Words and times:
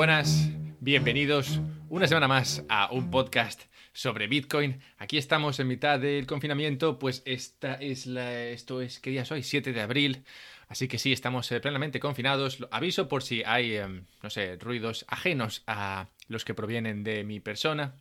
buenas, 0.00 0.48
bienvenidos 0.80 1.60
una 1.90 2.08
semana 2.08 2.26
más 2.26 2.64
a 2.70 2.90
un 2.90 3.10
podcast 3.10 3.64
sobre 3.92 4.28
Bitcoin. 4.28 4.80
Aquí 4.96 5.18
estamos 5.18 5.60
en 5.60 5.68
mitad 5.68 6.00
del 6.00 6.26
confinamiento, 6.26 6.98
pues 6.98 7.20
esta 7.26 7.74
es 7.74 8.06
la, 8.06 8.44
esto 8.44 8.80
es, 8.80 8.98
¿qué 8.98 9.10
día 9.10 9.20
es 9.20 9.30
hoy? 9.30 9.42
7 9.42 9.74
de 9.74 9.80
abril. 9.82 10.24
Así 10.68 10.88
que 10.88 10.96
sí, 10.96 11.12
estamos 11.12 11.52
eh, 11.52 11.60
plenamente 11.60 12.00
confinados. 12.00 12.66
Aviso 12.70 13.08
por 13.08 13.22
si 13.22 13.42
hay, 13.44 13.76
em, 13.76 14.06
no 14.22 14.30
sé, 14.30 14.56
ruidos 14.56 15.04
ajenos 15.06 15.64
a 15.66 16.08
los 16.28 16.46
que 16.46 16.54
provienen 16.54 17.04
de 17.04 17.22
mi 17.22 17.38
persona, 17.38 17.92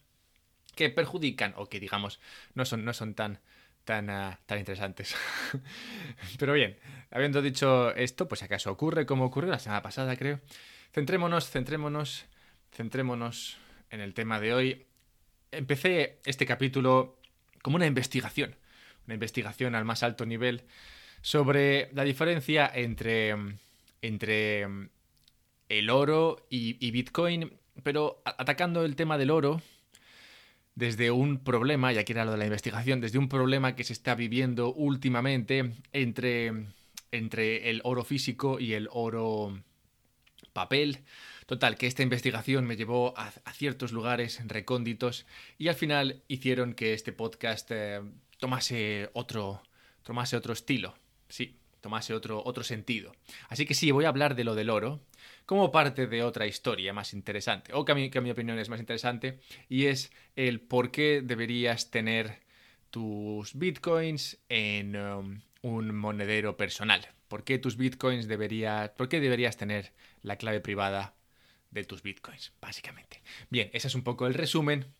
que 0.75 0.89
perjudican 0.89 1.53
o 1.57 1.67
que 1.67 1.81
digamos 1.81 2.21
no 2.53 2.63
son, 2.63 2.85
no 2.85 2.93
son 2.93 3.13
tan, 3.13 3.41
tan, 3.83 4.09
ah, 4.09 4.39
tan 4.45 4.57
interesantes. 4.57 5.17
Pero 6.39 6.53
bien, 6.53 6.77
habiendo 7.11 7.41
dicho 7.41 7.93
esto, 7.93 8.29
pues 8.29 8.41
acaso 8.41 8.71
ocurre 8.71 9.05
como 9.05 9.25
ocurrió 9.25 9.51
la 9.51 9.59
semana 9.59 9.81
pasada, 9.81 10.15
creo. 10.15 10.39
Centrémonos, 10.91 11.51
centrémonos, 11.51 12.25
centrémonos 12.71 13.57
en 13.91 14.01
el 14.01 14.15
tema 14.15 14.39
de 14.39 14.53
hoy. 14.53 14.85
Empecé 15.51 16.19
este 16.25 16.47
capítulo 16.47 17.19
como 17.61 17.75
una 17.75 17.85
investigación, 17.85 18.55
una 19.05 19.13
investigación 19.13 19.75
al 19.75 19.85
más 19.85 20.01
alto 20.01 20.25
nivel 20.25 20.63
sobre 21.21 21.89
la 21.93 22.03
diferencia 22.03 22.71
entre, 22.73 23.35
entre 24.01 24.89
el 25.69 25.89
oro 25.91 26.47
y, 26.49 26.83
y 26.83 26.89
Bitcoin, 26.89 27.53
pero 27.83 28.23
atacando 28.25 28.83
el 28.83 28.95
tema 28.95 29.19
del 29.19 29.29
oro 29.29 29.61
desde 30.73 31.11
un 31.11 31.43
problema, 31.43 31.93
ya 31.93 32.03
que 32.03 32.13
era 32.13 32.25
lo 32.25 32.31
de 32.31 32.37
la 32.37 32.45
investigación, 32.45 32.99
desde 32.99 33.19
un 33.19 33.29
problema 33.29 33.75
que 33.75 33.83
se 33.83 33.93
está 33.93 34.15
viviendo 34.15 34.73
últimamente 34.73 35.71
entre, 35.91 36.65
entre 37.11 37.69
el 37.69 37.81
oro 37.83 38.03
físico 38.03 38.59
y 38.59 38.73
el 38.73 38.89
oro 38.91 39.53
papel. 40.53 41.03
Total, 41.45 41.77
que 41.77 41.87
esta 41.87 42.03
investigación 42.03 42.65
me 42.65 42.75
llevó 42.75 43.13
a, 43.17 43.31
ciertos 43.53 43.91
lugares 43.91 44.41
recónditos 44.45 45.25
y 45.57 45.67
al 45.67 45.75
final 45.75 46.21
hicieron 46.27 46.73
que 46.73 46.93
este 46.93 47.11
podcast 47.11 47.69
eh, 47.71 48.01
tomase, 48.37 49.09
otro, 49.13 49.63
tomase 50.03 50.35
otro 50.35 50.53
estilo. 50.53 50.95
Sí, 51.27 51.57
tomase 51.81 52.13
otro, 52.13 52.43
otro 52.43 52.63
sentido. 52.63 53.13
Así 53.47 53.65
que 53.65 53.73
sí, 53.73 53.91
voy 53.91 54.05
a 54.05 54.09
hablar 54.09 54.35
de 54.35 54.43
lo 54.43 54.55
del 54.55 54.69
oro 54.69 55.01
como 55.45 55.71
parte 55.71 56.05
de 56.05 56.23
otra 56.23 56.45
historia 56.45 56.93
más 56.93 57.13
interesante, 57.13 57.73
o 57.73 57.83
que 57.83 57.91
a, 57.91 57.95
mi, 57.95 58.09
que 58.11 58.19
a 58.19 58.21
mi 58.21 58.29
opinión 58.29 58.59
es 58.59 58.69
más 58.69 58.79
interesante, 58.79 59.39
y 59.67 59.85
es 59.85 60.11
el 60.35 60.61
por 60.61 60.91
qué 60.91 61.21
deberías 61.23 61.89
tener 61.89 62.41
tus 62.91 63.55
bitcoins 63.55 64.37
en 64.47 64.95
um, 64.95 65.41
un 65.61 65.95
monedero 65.95 66.55
personal. 66.55 67.07
¿Por 67.29 67.43
qué 67.45 67.59
tus 67.59 67.77
bitcoins 67.77 68.27
deberías, 68.27 68.89
por 68.89 69.07
qué 69.07 69.21
deberías 69.21 69.55
tener 69.55 69.93
la 70.23 70.35
clave 70.35 70.59
privada 70.59 71.13
de 71.69 71.85
tus 71.85 72.01
bitcoins, 72.01 72.51
básicamente? 72.59 73.21
Bien, 73.49 73.69
ese 73.71 73.87
es 73.87 73.95
un 73.95 74.03
poco 74.03 74.27
el 74.27 74.33
resumen. 74.33 74.93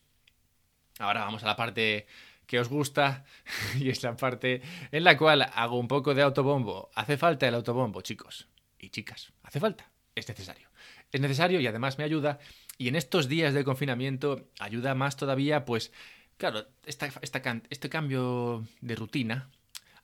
Ahora 1.00 1.24
vamos 1.24 1.42
a 1.42 1.46
la 1.46 1.56
parte 1.56 2.06
que 2.46 2.60
os 2.60 2.68
gusta 2.68 3.24
y 3.78 3.90
es 3.90 4.02
la 4.04 4.16
parte 4.16 4.62
en 4.92 5.04
la 5.04 5.18
cual 5.18 5.42
hago 5.42 5.78
un 5.78 5.88
poco 5.88 6.14
de 6.14 6.22
autobombo. 6.22 6.90
Hace 6.94 7.18
falta 7.18 7.48
el 7.48 7.54
autobombo, 7.54 8.00
chicos 8.00 8.48
y 8.78 8.90
chicas. 8.90 9.32
Hace 9.42 9.58
falta 9.58 9.90
es 10.14 10.28
necesario. 10.28 10.68
Es 11.10 11.20
necesario 11.20 11.60
y 11.60 11.66
además 11.66 11.98
me 11.98 12.04
ayuda. 12.04 12.38
Y 12.78 12.88
en 12.88 12.94
estos 12.94 13.28
días 13.28 13.54
de 13.54 13.64
confinamiento 13.64 14.48
ayuda 14.60 14.94
más 14.94 15.16
todavía, 15.16 15.64
pues, 15.64 15.92
claro, 16.36 16.68
este 16.86 17.90
cambio 17.90 18.64
de 18.80 18.94
rutina 18.94 19.50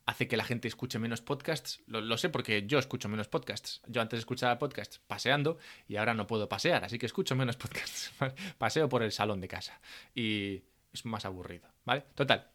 hace 0.07 0.27
que 0.27 0.37
la 0.37 0.45
gente 0.45 0.67
escuche 0.67 0.97
menos 0.99 1.21
podcasts. 1.21 1.81
Lo, 1.85 2.17
sé 2.17 2.29
porque 2.29 2.65
yo 2.65 2.79
escucho 2.79 3.09
menos 3.09 3.27
podcasts. 3.27 3.81
Yo 3.87 4.01
antes 4.01 4.19
escuchaba 4.19 4.57
podcasts 4.57 4.99
paseando 5.05 5.59
y 5.87 5.97
ahora 5.97 6.13
no 6.13 6.25
puedo 6.25 6.49
pasear, 6.49 6.83
así 6.83 6.97
que 6.97 7.05
escucho 7.05 7.35
menos 7.35 7.57
podcasts. 7.63 8.11
Paseo 8.57 8.89
por 8.89 9.03
el 9.03 9.11
salón 9.11 9.41
de 9.41 9.49
casa 9.49 9.79
y 10.15 10.63
es 10.93 11.05
más 11.05 11.25
aburrido, 11.25 11.67
¿vale? 11.83 12.05
Total, 12.15 12.49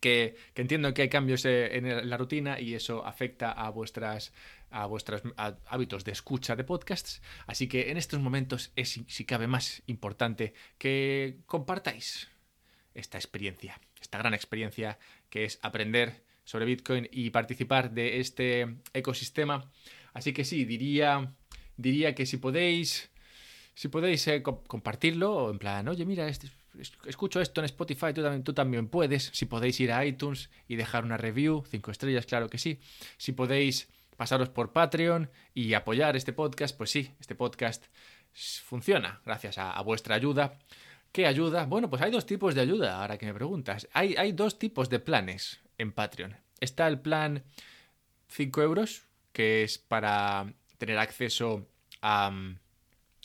que, 0.00 0.36
entiendo 0.54 0.94
que 0.94 1.02
hay 1.02 1.08
cambios 1.08 1.44
eh, 1.44 1.76
en 1.76 2.08
la 2.08 2.16
rutina 2.16 2.60
y 2.60 2.74
eso 2.74 3.04
afecta 3.04 3.50
a 3.50 3.68
vuestras 3.70 4.32
a 4.70 4.84
vuestros 4.84 5.22
hábitos 5.36 6.04
de 6.04 6.12
escucha 6.12 6.54
de 6.54 6.62
podcasts. 6.62 7.22
Así 7.46 7.68
que 7.68 7.90
en 7.90 7.96
estos 7.96 8.20
momentos 8.20 8.70
es, 8.76 9.00
si 9.06 9.24
cabe, 9.24 9.46
más 9.46 9.82
importante 9.86 10.52
que 10.76 11.38
compartáis 11.46 12.28
esta 12.94 13.16
experiencia, 13.16 13.80
esta 14.00 14.18
gran 14.18 14.34
experiencia 14.34 14.98
que 15.30 15.44
es 15.44 15.58
aprender 15.62 16.27
sobre 16.48 16.64
Bitcoin 16.64 17.06
y 17.12 17.28
participar 17.28 17.90
de 17.90 18.20
este 18.20 18.76
ecosistema. 18.94 19.70
Así 20.14 20.32
que 20.32 20.46
sí, 20.46 20.64
diría, 20.64 21.34
diría 21.76 22.14
que 22.14 22.24
si 22.24 22.38
podéis, 22.38 23.10
si 23.74 23.88
podéis 23.88 24.26
eh, 24.28 24.42
compartirlo, 24.42 25.50
en 25.50 25.58
plan, 25.58 25.86
oye, 25.88 26.06
mira, 26.06 26.26
este, 26.26 26.48
escucho 27.04 27.42
esto 27.42 27.60
en 27.60 27.66
Spotify, 27.66 28.14
tú 28.14 28.22
también, 28.22 28.44
tú 28.44 28.54
también 28.54 28.88
puedes. 28.88 29.30
Si 29.34 29.44
podéis 29.44 29.78
ir 29.80 29.92
a 29.92 30.06
iTunes 30.06 30.48
y 30.66 30.76
dejar 30.76 31.04
una 31.04 31.18
review, 31.18 31.64
cinco 31.68 31.90
estrellas, 31.90 32.24
claro 32.24 32.48
que 32.48 32.56
sí. 32.56 32.80
Si 33.18 33.32
podéis 33.32 33.90
pasaros 34.16 34.48
por 34.48 34.72
Patreon 34.72 35.30
y 35.52 35.74
apoyar 35.74 36.16
este 36.16 36.32
podcast, 36.32 36.74
pues 36.74 36.88
sí, 36.88 37.10
este 37.20 37.34
podcast 37.34 37.84
funciona 38.64 39.20
gracias 39.26 39.58
a, 39.58 39.78
vuestra 39.82 40.14
ayuda. 40.14 40.58
¿Qué 41.12 41.26
ayuda? 41.26 41.66
Bueno, 41.66 41.90
pues 41.90 42.00
hay 42.00 42.10
dos 42.10 42.24
tipos 42.24 42.54
de 42.54 42.62
ayuda, 42.62 43.02
ahora 43.02 43.18
que 43.18 43.26
me 43.26 43.34
preguntas. 43.34 43.86
Hay, 43.92 44.16
hay 44.16 44.32
dos 44.32 44.58
tipos 44.58 44.88
de 44.88 44.98
planes 44.98 45.60
en 45.78 45.92
Patreon. 45.92 46.36
Está 46.60 46.86
el 46.88 47.00
plan 47.00 47.44
5 48.28 48.62
euros, 48.62 49.04
que 49.32 49.62
es 49.62 49.78
para 49.78 50.52
tener 50.78 50.98
acceso 50.98 51.66
a 52.00 52.30
mm, 52.30 52.58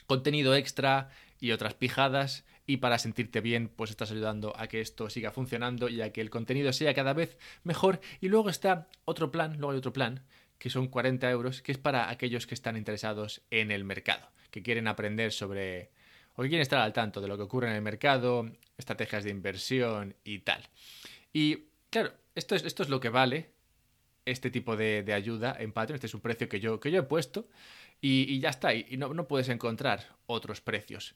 contenido 0.08 0.56
extra 0.56 1.10
y 1.40 1.52
otras 1.52 1.74
pijadas 1.74 2.46
y 2.66 2.78
para 2.78 2.98
sentirte 2.98 3.42
bien, 3.42 3.68
pues 3.68 3.90
estás 3.90 4.12
ayudando 4.12 4.54
a 4.58 4.68
que 4.68 4.80
esto 4.80 5.10
siga 5.10 5.32
funcionando 5.32 5.90
y 5.90 6.02
a 6.02 6.14
que 6.14 6.22
el 6.22 6.30
contenido 6.30 6.72
sea 6.72 6.94
cada 6.94 7.14
vez 7.14 7.38
mejor. 7.64 8.00
Y 8.22 8.30
luego 8.30 8.50
está 8.50 8.88
otro 9.06 9.32
plan, 9.32 9.58
luego 9.58 9.72
hay 9.72 9.78
otro 9.78 9.92
plan, 9.92 10.24
que 10.58 10.70
son 10.70 10.88
40 10.88 11.30
euros, 11.30 11.62
que 11.62 11.74
es 11.74 11.78
para 11.78 12.10
aquellos 12.10 12.48
que 12.48 12.54
están 12.54 12.78
interesados 12.78 13.42
en 13.52 13.70
el 13.72 13.84
mercado, 13.84 14.30
que 14.50 14.64
quieren 14.64 14.88
aprender 14.88 15.34
sobre 15.34 15.92
o 16.36 16.42
que 16.42 16.50
quieren 16.50 16.62
estar 16.62 16.80
al 16.80 16.94
tanto 16.94 17.22
de 17.22 17.28
lo 17.28 17.38
que 17.38 17.44
ocurre 17.44 17.70
en 17.70 17.76
el 17.76 17.82
mercado, 17.82 18.50
estrategias 18.78 19.24
de 19.24 19.30
inversión 19.30 20.16
y 20.24 20.40
tal. 20.40 20.64
Y 21.34 21.66
claro, 21.94 22.12
esto 22.34 22.56
es, 22.56 22.66
esto 22.66 22.84
es 22.84 22.90
lo 22.90 23.00
que 23.00 23.10
vale 23.10 23.54
este 24.26 24.50
tipo 24.50 24.76
de, 24.76 25.06
ayuda 25.14 25.56
en 25.60 25.72
Patreon, 25.72 25.96
este 25.96 26.08
es 26.08 26.14
un 26.14 26.22
precio 26.22 26.50
que 26.50 26.60
yo, 26.60 26.80
que 26.80 26.92
yo 26.92 27.00
he 27.00 27.04
puesto 27.04 27.48
y, 28.02 28.40
ya 28.40 28.50
está, 28.50 28.74
y, 28.74 28.98
no, 28.98 29.14
no, 29.14 29.28
puedes 29.28 29.48
encontrar 29.48 30.18
otros 30.26 30.60
precios. 30.60 31.14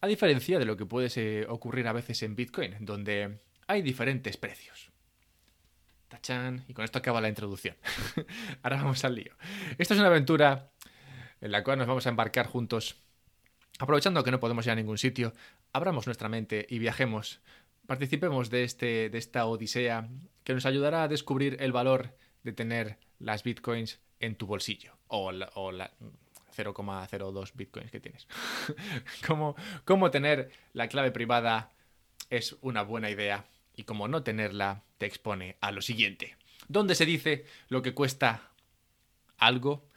A 0.00 0.06
diferencia 0.06 0.58
de 0.58 0.64
lo 0.64 0.76
que 0.76 0.86
puede 0.86 1.46
ocurrir 1.48 1.88
a 1.88 1.92
veces 1.92 2.22
en 2.22 2.36
Bitcoin, 2.36 2.76
donde 2.80 3.40
hay 3.66 3.82
diferentes 3.82 4.36
precios. 4.36 4.90
Tachan, 6.08 6.64
y 6.68 6.74
con 6.74 6.84
esto 6.84 6.98
acaba 6.98 7.20
la 7.20 7.28
introducción. 7.28 7.76
Ahora 8.62 8.76
vamos 8.76 9.04
al 9.04 9.16
lío. 9.16 9.34
Esta 9.76 9.94
es 9.94 10.00
una 10.00 10.08
aventura 10.08 10.70
en 11.40 11.50
la 11.50 11.64
cual 11.64 11.78
nos 11.78 11.86
vamos 11.86 12.06
a 12.06 12.10
embarcar 12.10 12.46
juntos. 12.46 12.96
Aprovechando 13.78 14.22
que 14.22 14.30
no 14.30 14.40
podemos 14.40 14.66
ir 14.66 14.72
a 14.72 14.76
ningún 14.76 14.98
sitio, 14.98 15.32
abramos 15.72 16.06
nuestra 16.06 16.28
mente 16.28 16.66
y 16.68 16.78
viajemos. 16.78 17.40
Participemos 17.88 18.50
de, 18.50 18.64
este, 18.64 19.08
de 19.08 19.16
esta 19.16 19.46
odisea 19.46 20.10
que 20.44 20.52
nos 20.52 20.66
ayudará 20.66 21.04
a 21.04 21.08
descubrir 21.08 21.56
el 21.60 21.72
valor 21.72 22.14
de 22.42 22.52
tener 22.52 22.98
las 23.18 23.44
bitcoins 23.44 23.98
en 24.20 24.36
tu 24.36 24.46
bolsillo. 24.46 24.98
O 25.06 25.32
la 25.32 25.50
0,02 25.50 27.52
bitcoins 27.54 27.90
que 27.90 27.98
tienes. 27.98 28.28
cómo, 29.26 29.56
cómo 29.86 30.10
tener 30.10 30.50
la 30.74 30.88
clave 30.88 31.12
privada 31.12 31.72
es 32.28 32.56
una 32.60 32.82
buena 32.82 33.08
idea 33.08 33.46
y 33.74 33.84
como 33.84 34.06
no 34.06 34.22
tenerla 34.22 34.82
te 34.98 35.06
expone 35.06 35.56
a 35.62 35.72
lo 35.72 35.80
siguiente. 35.80 36.36
¿Dónde 36.68 36.94
se 36.94 37.06
dice 37.06 37.46
lo 37.70 37.80
que 37.80 37.94
cuesta 37.94 38.50
algo? 39.38 39.88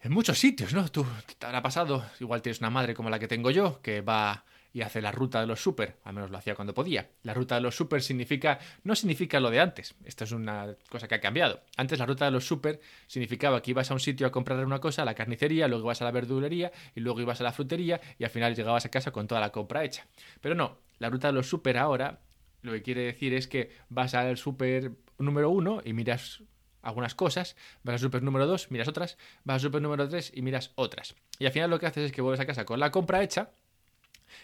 En 0.00 0.10
muchos 0.10 0.36
sitios, 0.36 0.72
¿no? 0.72 0.90
Tú 0.90 1.06
te 1.38 1.46
habrá 1.46 1.62
pasado, 1.62 2.04
igual 2.18 2.42
tienes 2.42 2.58
una 2.58 2.70
madre 2.70 2.94
como 2.94 3.08
la 3.08 3.20
que 3.20 3.28
tengo 3.28 3.52
yo, 3.52 3.80
que 3.82 4.00
va 4.00 4.44
y 4.78 4.82
hace 4.82 5.02
la 5.02 5.10
ruta 5.10 5.40
de 5.40 5.46
los 5.48 5.60
super, 5.60 5.96
al 6.04 6.14
menos 6.14 6.30
lo 6.30 6.38
hacía 6.38 6.54
cuando 6.54 6.72
podía. 6.72 7.10
La 7.24 7.34
ruta 7.34 7.56
de 7.56 7.60
los 7.60 7.74
super 7.74 8.00
significa, 8.00 8.60
no 8.84 8.94
significa 8.94 9.40
lo 9.40 9.50
de 9.50 9.58
antes, 9.58 9.96
esto 10.04 10.22
es 10.22 10.30
una 10.30 10.76
cosa 10.88 11.08
que 11.08 11.16
ha 11.16 11.20
cambiado. 11.20 11.62
Antes 11.76 11.98
la 11.98 12.06
ruta 12.06 12.26
de 12.26 12.30
los 12.30 12.46
super 12.46 12.80
significaba 13.08 13.60
que 13.60 13.72
ibas 13.72 13.90
a 13.90 13.94
un 13.94 13.98
sitio 13.98 14.28
a 14.28 14.30
comprar 14.30 14.64
una 14.64 14.78
cosa, 14.78 15.02
a 15.02 15.04
la 15.04 15.14
carnicería, 15.14 15.66
luego 15.66 15.86
ibas 15.86 16.00
a 16.00 16.04
la 16.04 16.12
verdulería 16.12 16.70
y 16.94 17.00
luego 17.00 17.20
ibas 17.20 17.40
a 17.40 17.44
la 17.44 17.50
frutería 17.50 18.00
y 18.20 18.24
al 18.24 18.30
final 18.30 18.54
llegabas 18.54 18.84
a 18.84 18.88
casa 18.88 19.10
con 19.10 19.26
toda 19.26 19.40
la 19.40 19.50
compra 19.50 19.82
hecha. 19.82 20.06
Pero 20.40 20.54
no, 20.54 20.78
la 21.00 21.10
ruta 21.10 21.26
de 21.26 21.32
los 21.32 21.48
super 21.48 21.76
ahora 21.76 22.20
lo 22.62 22.70
que 22.70 22.82
quiere 22.82 23.00
decir 23.00 23.34
es 23.34 23.48
que 23.48 23.72
vas 23.88 24.14
al 24.14 24.36
super 24.36 24.92
número 25.18 25.50
uno 25.50 25.82
y 25.84 25.92
miras 25.92 26.44
algunas 26.82 27.16
cosas, 27.16 27.56
vas 27.82 27.94
al 27.94 27.98
super 27.98 28.22
número 28.22 28.46
2, 28.46 28.70
miras 28.70 28.86
otras, 28.86 29.18
vas 29.42 29.56
al 29.56 29.60
super 29.60 29.82
número 29.82 30.08
3 30.08 30.30
y 30.36 30.42
miras 30.42 30.70
otras. 30.76 31.16
Y 31.40 31.46
al 31.46 31.52
final 31.52 31.68
lo 31.68 31.80
que 31.80 31.86
haces 31.86 32.04
es 32.04 32.12
que 32.12 32.22
vuelves 32.22 32.38
a 32.38 32.46
casa 32.46 32.64
con 32.64 32.78
la 32.78 32.92
compra 32.92 33.24
hecha 33.24 33.50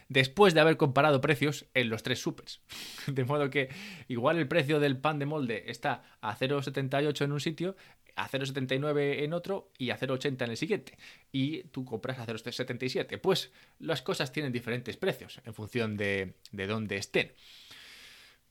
después 0.08 0.54
de 0.54 0.60
haber 0.60 0.76
comparado 0.76 1.20
precios 1.20 1.66
en 1.74 1.88
los 1.88 2.02
tres 2.02 2.20
supers. 2.20 2.60
De 3.06 3.24
modo 3.24 3.50
que 3.50 3.68
igual 4.08 4.38
el 4.38 4.48
precio 4.48 4.80
del 4.80 4.98
pan 4.98 5.18
de 5.18 5.26
molde 5.26 5.64
está 5.66 6.04
a 6.20 6.36
0,78 6.36 7.24
en 7.24 7.32
un 7.32 7.40
sitio, 7.40 7.76
a 8.16 8.28
0,79 8.28 9.24
en 9.24 9.32
otro 9.32 9.70
y 9.78 9.90
a 9.90 9.98
0,80 9.98 10.44
en 10.44 10.50
el 10.50 10.56
siguiente. 10.56 10.96
Y 11.32 11.64
tú 11.64 11.84
compras 11.84 12.18
a 12.18 12.26
0,77. 12.26 13.20
Pues 13.20 13.52
las 13.78 14.02
cosas 14.02 14.32
tienen 14.32 14.52
diferentes 14.52 14.96
precios 14.96 15.40
en 15.44 15.54
función 15.54 15.96
de, 15.96 16.34
de 16.52 16.66
dónde 16.66 16.96
estén. 16.96 17.32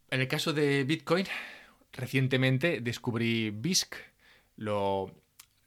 En 0.10 0.22
el 0.22 0.28
caso 0.28 0.54
de 0.54 0.84
Bitcoin, 0.84 1.26
recientemente 1.94 2.82
descubrí 2.82 3.52
BISC. 3.52 3.96
Lo 4.58 5.12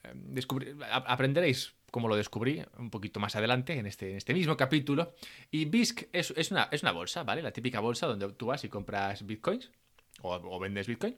eh, 0.04 0.76
aprenderéis 1.06 1.75
cómo 1.96 2.08
lo 2.08 2.16
descubrí 2.16 2.62
un 2.76 2.90
poquito 2.90 3.20
más 3.20 3.36
adelante 3.36 3.72
en 3.72 3.86
este, 3.86 4.10
en 4.10 4.18
este 4.18 4.34
mismo 4.34 4.54
capítulo. 4.54 5.14
Y 5.50 5.64
BISC 5.64 6.10
es, 6.12 6.30
es, 6.36 6.50
una, 6.50 6.68
es 6.70 6.82
una 6.82 6.92
bolsa, 6.92 7.22
¿vale? 7.22 7.40
La 7.40 7.52
típica 7.52 7.80
bolsa 7.80 8.06
donde 8.06 8.30
tú 8.34 8.44
vas 8.44 8.62
y 8.64 8.68
compras 8.68 9.24
bitcoins 9.24 9.70
o, 10.20 10.58
vendes 10.58 10.88
bitcoin. 10.88 11.16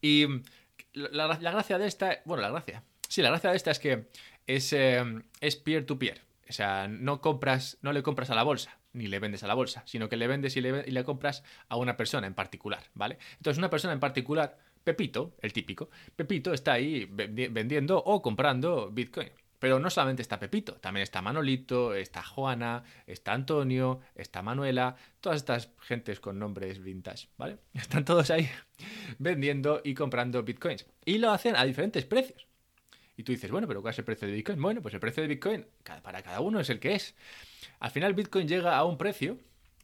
Y 0.00 0.26
la, 0.94 1.36
gracia 1.36 1.76
de 1.76 1.86
esta, 1.86 2.22
bueno, 2.24 2.40
la 2.40 2.48
gracia, 2.48 2.82
sí, 3.06 3.20
la 3.20 3.28
gracia 3.28 3.50
de 3.50 3.56
esta 3.56 3.72
es 3.72 3.78
que 3.78 4.06
es, 4.46 4.72
em, 4.72 5.22
es 5.38 5.56
peer-to-peer. 5.56 6.22
O 6.48 6.52
sea, 6.54 6.88
no 6.88 7.20
compras, 7.20 7.76
no 7.82 7.92
le 7.92 8.02
compras 8.02 8.30
a 8.30 8.34
la 8.34 8.44
bolsa, 8.44 8.78
ni 8.94 9.06
le 9.06 9.18
vendes 9.18 9.42
a 9.42 9.48
la 9.48 9.54
bolsa, 9.54 9.82
sino 9.84 10.08
que 10.08 10.16
le 10.16 10.28
vendes 10.28 10.56
y 10.56 10.62
le, 10.62 10.82
y 10.86 10.92
le 10.92 11.04
compras 11.04 11.44
a 11.68 11.76
una 11.76 11.98
persona 11.98 12.26
en 12.26 12.32
particular, 12.32 12.84
¿vale? 12.94 13.18
Entonces, 13.36 13.58
una 13.58 13.68
persona 13.68 13.92
en 13.92 14.00
particular, 14.00 14.56
Pepito, 14.82 15.36
el 15.42 15.52
típico, 15.52 15.90
Pepito 16.16 16.54
está 16.54 16.72
ahí 16.72 17.04
vendiendo 17.04 17.98
o 17.98 18.22
comprando 18.22 18.90
Bitcoin. 18.90 19.28
Pero 19.62 19.78
no 19.78 19.90
solamente 19.90 20.22
está 20.22 20.40
Pepito, 20.40 20.74
también 20.74 21.04
está 21.04 21.22
Manolito, 21.22 21.94
está 21.94 22.20
Juana, 22.20 22.82
está 23.06 23.32
Antonio, 23.32 24.00
está 24.16 24.42
Manuela, 24.42 24.96
todas 25.20 25.36
estas 25.36 25.70
gentes 25.78 26.18
con 26.18 26.36
nombres 26.36 26.82
vintage, 26.82 27.28
¿vale? 27.38 27.58
Están 27.72 28.04
todos 28.04 28.32
ahí 28.32 28.50
vendiendo 29.20 29.80
y 29.84 29.94
comprando 29.94 30.42
bitcoins. 30.42 30.84
Y 31.04 31.18
lo 31.18 31.30
hacen 31.30 31.54
a 31.54 31.64
diferentes 31.64 32.04
precios. 32.04 32.48
Y 33.16 33.22
tú 33.22 33.30
dices, 33.30 33.52
bueno, 33.52 33.68
pero 33.68 33.82
¿cuál 33.82 33.92
es 33.92 33.98
el 34.00 34.04
precio 34.04 34.26
de 34.26 34.34
Bitcoin? 34.34 34.60
Bueno, 34.60 34.82
pues 34.82 34.94
el 34.94 35.00
precio 35.00 35.22
de 35.22 35.28
Bitcoin 35.28 35.64
para 36.02 36.22
cada 36.22 36.40
uno 36.40 36.58
es 36.58 36.68
el 36.68 36.80
que 36.80 36.96
es. 36.96 37.14
Al 37.78 37.92
final 37.92 38.14
Bitcoin 38.14 38.48
llega 38.48 38.76
a 38.76 38.84
un 38.84 38.98
precio, 38.98 39.38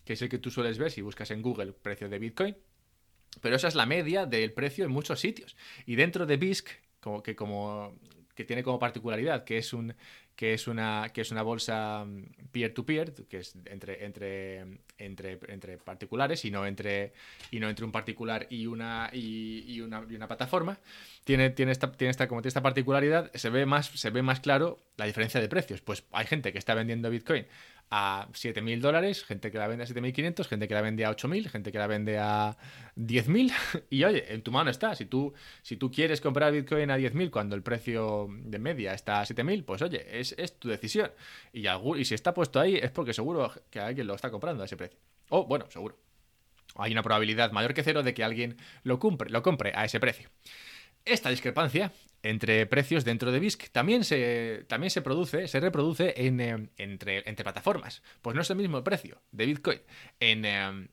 que 0.04 0.14
es 0.14 0.22
el 0.22 0.28
que 0.28 0.38
tú 0.38 0.50
sueles 0.50 0.78
ver 0.78 0.90
si 0.90 1.02
buscas 1.02 1.30
en 1.30 1.40
Google 1.40 1.72
precio 1.72 2.08
de 2.08 2.18
Bitcoin, 2.18 2.56
pero 3.40 3.54
esa 3.54 3.68
es 3.68 3.76
la 3.76 3.86
media 3.86 4.26
del 4.26 4.52
precio 4.52 4.84
en 4.84 4.90
muchos 4.90 5.20
sitios. 5.20 5.56
Y 5.86 5.94
dentro 5.94 6.26
de 6.26 6.36
BISC, 6.36 6.68
como 6.98 7.22
que 7.22 7.36
como 7.36 7.96
que 8.38 8.44
tiene 8.44 8.62
como 8.62 8.78
particularidad 8.78 9.42
que 9.42 9.58
es 9.58 9.72
un 9.72 9.96
que 10.36 10.54
es 10.54 10.68
una 10.68 11.10
que 11.12 11.22
es 11.22 11.32
una 11.32 11.42
bolsa 11.42 12.06
peer 12.52 12.72
to 12.72 12.86
peer 12.86 13.12
que 13.28 13.38
es 13.38 13.56
entre 13.64 14.04
entre 14.04 14.78
entre, 14.96 15.40
entre 15.48 15.76
particulares 15.76 16.44
y 16.44 16.52
no 16.52 16.64
entre 16.64 17.12
y 17.50 17.58
no 17.58 17.68
entre 17.68 17.84
un 17.84 17.90
particular 17.90 18.46
y 18.48 18.68
una 18.68 19.10
y, 19.12 19.80
una, 19.80 20.06
y 20.08 20.14
una 20.14 20.28
plataforma 20.28 20.78
tiene 21.24 21.50
tiene 21.50 21.72
esta 21.72 21.90
tiene 21.90 22.12
esta 22.12 22.28
como 22.28 22.40
tiene 22.40 22.50
esta 22.50 22.62
particularidad 22.62 23.32
se 23.34 23.50
ve 23.50 23.66
más 23.66 23.86
se 23.86 24.10
ve 24.10 24.22
más 24.22 24.38
claro 24.38 24.78
la 24.98 25.06
diferencia 25.06 25.40
de 25.40 25.48
precios. 25.48 25.80
Pues 25.80 26.04
hay 26.12 26.26
gente 26.26 26.52
que 26.52 26.58
está 26.58 26.74
vendiendo 26.74 27.08
bitcoin 27.08 27.46
a 27.90 28.28
7.000 28.32 28.80
dólares, 28.80 29.24
gente 29.24 29.50
que 29.50 29.58
la 29.58 29.66
vende 29.66 29.84
a 29.84 29.86
7.500, 29.86 30.46
gente 30.46 30.68
que 30.68 30.74
la 30.74 30.82
vende 30.82 31.04
a 31.04 31.10
8.000, 31.10 31.48
gente 31.48 31.72
que 31.72 31.78
la 31.78 31.86
vende 31.86 32.18
a 32.18 32.56
10.000. 32.96 33.52
Y 33.90 34.04
oye, 34.04 34.32
en 34.32 34.42
tu 34.42 34.52
mano 34.52 34.70
está. 34.70 34.94
Si 34.94 35.06
tú, 35.06 35.32
si 35.62 35.76
tú 35.76 35.90
quieres 35.90 36.20
comprar 36.20 36.52
Bitcoin 36.52 36.90
a 36.90 36.98
10.000 36.98 37.30
cuando 37.30 37.56
el 37.56 37.62
precio 37.62 38.28
de 38.30 38.58
media 38.58 38.92
está 38.92 39.20
a 39.20 39.24
7.000, 39.24 39.64
pues 39.64 39.82
oye, 39.82 40.06
es, 40.20 40.34
tu 40.58 40.68
decisión. 40.68 41.10
Y, 41.52 41.66
y 41.68 42.04
si 42.04 42.14
está 42.14 42.34
puesto 42.34 42.60
ahí 42.60 42.76
es 42.76 42.90
porque 42.90 43.14
seguro 43.14 43.52
que 43.70 43.80
alguien 43.80 44.06
lo 44.06 44.14
está 44.14 44.30
comprando 44.30 44.62
a 44.62 44.66
ese 44.66 44.76
precio. 44.76 44.98
O 45.30 45.46
bueno, 45.46 45.66
seguro. 45.70 45.98
Hay 46.76 46.92
una 46.92 47.02
probabilidad 47.02 47.50
mayor 47.52 47.74
que 47.74 47.82
cero 47.82 48.02
de 48.02 48.14
que 48.14 48.22
alguien 48.22 48.56
lo 48.82 49.00
lo 49.28 49.42
compre 49.42 49.72
a 49.74 49.84
ese 49.84 49.98
precio. 50.00 50.28
Esta 51.04 51.30
discrepancia 51.30 51.92
entre 52.22 52.66
precios 52.66 53.04
dentro 53.04 53.30
de 53.30 53.38
BISC 53.38 53.70
también 53.70 54.04
se, 54.04 54.64
también 54.66 54.90
se 54.90 55.02
produce, 55.02 55.48
se 55.48 55.60
reproduce 55.60 56.14
en, 56.16 56.40
eh, 56.40 56.68
entre, 56.76 57.28
entre, 57.28 57.44
plataformas. 57.44 58.02
Pues 58.22 58.34
no 58.34 58.42
es 58.42 58.50
el 58.50 58.56
mismo 58.56 58.82
precio 58.82 59.22
de 59.30 59.46
Bitcoin 59.46 59.80
en, 60.20 60.44
eh, 60.44 60.88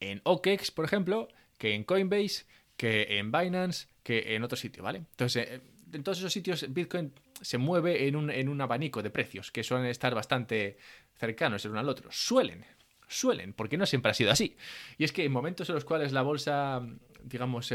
en 0.00 0.20
OKEx, 0.24 0.70
por 0.70 0.84
ejemplo, 0.84 1.28
que 1.56 1.74
en 1.74 1.84
Coinbase, 1.84 2.46
que 2.76 3.18
en 3.18 3.32
Binance, 3.32 3.88
que 4.02 4.36
en 4.36 4.44
otro 4.44 4.56
sitio, 4.56 4.82
¿vale? 4.82 4.98
Entonces, 4.98 5.48
eh, 5.50 5.60
en 5.92 6.02
todos 6.02 6.18
esos 6.18 6.32
sitios 6.32 6.66
Bitcoin 6.72 7.12
se 7.40 7.58
mueve 7.58 8.06
en 8.06 8.14
un, 8.14 8.30
en 8.30 8.48
un 8.48 8.60
abanico 8.60 9.02
de 9.02 9.10
precios 9.10 9.50
que 9.50 9.64
suelen 9.64 9.86
estar 9.86 10.14
bastante 10.14 10.78
cercanos 11.16 11.64
el 11.64 11.72
uno 11.72 11.80
al 11.80 11.88
otro. 11.88 12.08
Suelen, 12.12 12.64
suelen, 13.08 13.52
porque 13.52 13.76
no 13.76 13.86
siempre 13.86 14.12
ha 14.12 14.14
sido 14.14 14.30
así. 14.30 14.56
Y 14.96 15.04
es 15.04 15.12
que 15.12 15.24
en 15.24 15.32
momentos 15.32 15.68
en 15.68 15.74
los 15.74 15.84
cuales 15.84 16.12
la 16.12 16.22
bolsa, 16.22 16.86
digamos, 17.24 17.72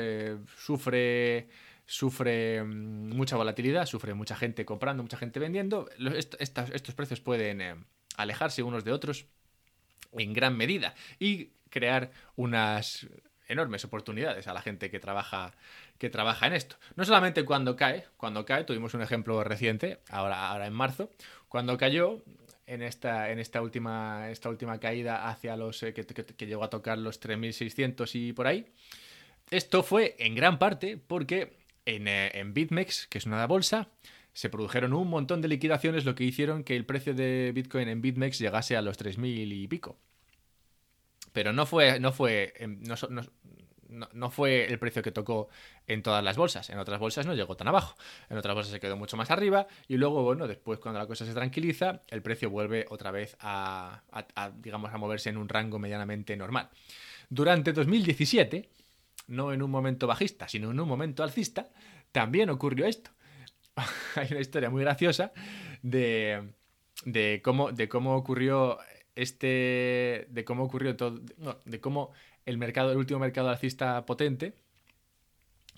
sufre 0.57 1.47
sufre 1.85 2.63
mm, 2.63 3.15
mucha 3.15 3.35
volatilidad, 3.35 3.85
sufre 3.85 4.13
mucha 4.13 4.35
gente 4.35 4.65
comprando, 4.65 5.03
mucha 5.03 5.18
gente 5.18 5.39
vendiendo. 5.39 5.89
estos 6.39 6.95
precios 6.95 7.19
pueden 7.19 7.62
eh, 7.62 7.75
alejarse 8.18 8.63
unos 8.63 8.83
de 8.83 8.91
otros 8.91 9.25
en 10.13 10.33
gran 10.33 10.56
medida 10.56 10.94
y 11.19 11.51
crear 11.69 12.12
unas 12.35 13.07
enormes 13.47 13.83
oportunidades 13.83 14.47
a 14.47 14.53
la 14.53 14.62
gente 14.62 14.89
que 14.89 15.00
trabaja 15.00 15.53
que 15.97 16.09
trabaja 16.09 16.47
en 16.47 16.53
esto. 16.53 16.75
No 16.95 17.06
solamente 17.06 17.45
cuando 17.45 17.75
cae, 17.75 18.06
cuando 18.18 18.45
cae, 18.45 18.63
tuvimos 18.63 18.94
un 18.94 19.01
ejemplo 19.01 19.44
reciente, 19.44 20.00
ahora, 20.09 20.50
ahora 20.50 20.68
en 20.68 20.74
marzo, 20.74 21.09
cuando 21.47 21.77
cayó 21.77 22.24
en 22.65 22.81
esta, 22.81 23.31
en 23.31 23.39
esta 23.39 23.62
última, 23.62 24.30
esta 24.30 24.50
última 24.50 24.80
caída 24.80 25.30
hacia 25.30 25.56
los 25.56 25.81
eh, 25.83 25.94
que, 25.94 26.03
que, 26.06 26.45
llegó 26.45 26.63
a 26.63 26.69
tocar 26.69 26.97
los 26.97 27.19
3600 27.19 28.15
y 28.15 28.33
por 28.33 28.47
ahí. 28.47 28.74
Esto 29.50 29.83
fue 29.83 30.15
en 30.19 30.35
gran 30.35 30.59
parte 30.59 30.97
porque 30.97 31.62
eh, 31.85 32.31
en, 32.33 32.53
BitMEX, 32.53 33.07
que 33.07 33.18
es 33.18 33.25
una 33.25 33.45
bolsa, 33.45 33.89
se 34.33 34.50
produjeron 34.50 34.94
un 34.94 35.09
montón 35.09 35.41
de 35.41 35.47
liquidaciones, 35.47 36.06
lo 36.06 36.15
que 36.15 36.24
hicieron 36.24 36.63
que 36.63 36.75
el 36.75 36.85
precio 36.85 37.13
de 37.13 37.51
Bitcoin 37.53 37.88
en 37.88 38.01
BitMEX 38.01 38.39
llegase 38.39 38.77
a 38.77 38.81
los 38.81 38.97
3.000 38.97 39.51
y 39.51 39.68
pico. 39.68 39.97
Pero 41.33 41.51
no 41.51 41.65
fue, 41.65 42.00
no 42.00 42.12
fue, 42.12 42.53
em, 42.57 42.81
no, 44.13 44.31
fue 44.31 44.65
el 44.65 44.80
precio 44.80 45.01
que 45.01 45.12
tocó 45.12 45.50
en 45.88 46.01
todas 46.03 46.24
las 46.24 46.38
bolsas. 46.38 46.69
En 46.69 46.80
otras 46.80 47.00
bolsas 47.00 47.25
no 47.25 47.33
llegó 47.33 47.56
tan 47.56 47.68
abajo. 47.68 47.95
En 48.30 48.38
otras 48.38 48.56
bolsas 48.56 48.71
se 48.71 48.80
quedó 48.80 48.97
mucho 48.97 49.18
más 49.18 49.30
arriba. 49.31 49.68
Y 49.88 49.97
luego, 49.97 50.24
bueno, 50.24 50.47
después 50.47 50.80
cuando 50.80 51.00
la 51.00 51.07
cosa 51.07 51.25
se 51.25 51.33
tranquiliza, 51.33 52.01
el 52.09 52.21
precio 52.21 52.50
vuelve 52.50 52.85
otra 52.89 53.12
vez 53.12 53.35
a, 53.39 54.03
a 54.12 54.51
digamos, 54.51 54.94
a 54.94 54.97
moverse 54.97 55.30
en 55.30 55.38
un 55.38 55.50
rango 55.50 55.80
medianamente 55.80 56.35
normal. 56.38 56.69
Durante 57.30 57.73
2017 57.73 58.69
no 59.27 59.53
en 59.53 59.61
un 59.61 59.71
momento 59.71 60.07
bajista, 60.07 60.47
sino 60.47 60.71
en 60.71 60.80
un 60.80 60.87
momento 60.87 61.23
alcista, 61.23 61.69
también 62.11 62.49
ocurrió 62.49 62.85
esto. 62.85 63.11
Hay 64.15 64.27
una 64.31 64.39
historia 64.39 64.69
muy 64.69 64.81
graciosa 64.83 65.31
de, 65.81 66.53
de, 67.06 67.42
cómo, 67.44 67.71
de 67.71 67.89
cómo 67.89 68.15
ocurrió 68.15 68.77
este. 69.15 70.27
de 70.30 70.44
cómo 70.45 70.63
ocurrió 70.63 70.95
todo. 70.95 71.21
de 71.65 71.80
cómo 71.81 72.11
el 72.45 72.57
mercado, 72.57 72.92
el 72.92 72.97
último 72.97 73.19
mercado 73.19 73.49
alcista 73.49 74.06
potente 74.06 74.53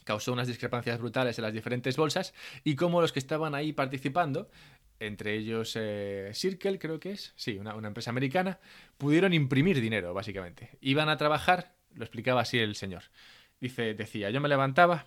causó 0.03 0.31
unas 0.33 0.47
discrepancias 0.47 0.99
brutales 0.99 1.37
en 1.37 1.43
las 1.43 1.53
diferentes 1.53 1.97
bolsas 1.97 2.33
y 2.63 2.75
cómo 2.75 3.01
los 3.01 3.11
que 3.11 3.19
estaban 3.19 3.55
ahí 3.55 3.73
participando, 3.73 4.49
entre 4.99 5.35
ellos 5.35 5.73
eh, 5.75 6.31
Circle 6.33 6.79
creo 6.79 6.99
que 6.99 7.11
es, 7.11 7.33
sí, 7.35 7.57
una, 7.57 7.75
una, 7.75 7.87
empresa 7.87 8.11
americana, 8.11 8.59
pudieron 8.97 9.33
imprimir 9.33 9.81
dinero, 9.81 10.13
básicamente. 10.13 10.77
Iban 10.79 11.09
a 11.09 11.17
trabajar, 11.17 11.73
lo 11.95 12.03
explicaba 12.03 12.41
así 12.41 12.59
el 12.59 12.75
señor, 12.75 13.03
Dice, 13.59 13.93
decía, 13.93 14.29
yo 14.29 14.41
me 14.41 14.49
levantaba 14.49 15.05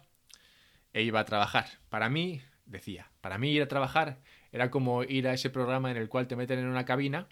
e 0.92 1.02
iba 1.02 1.20
a 1.20 1.24
trabajar. 1.24 1.66
Para 1.88 2.08
mí, 2.08 2.42
decía, 2.66 3.10
para 3.20 3.38
mí 3.38 3.50
ir 3.52 3.62
a 3.62 3.68
trabajar 3.68 4.20
era 4.52 4.70
como 4.70 5.02
ir 5.04 5.28
a 5.28 5.34
ese 5.34 5.50
programa 5.50 5.90
en 5.90 5.96
el 5.96 6.08
cual 6.08 6.26
te 6.26 6.36
meten 6.36 6.58
en 6.58 6.66
una 6.66 6.84
cabina 6.84 7.28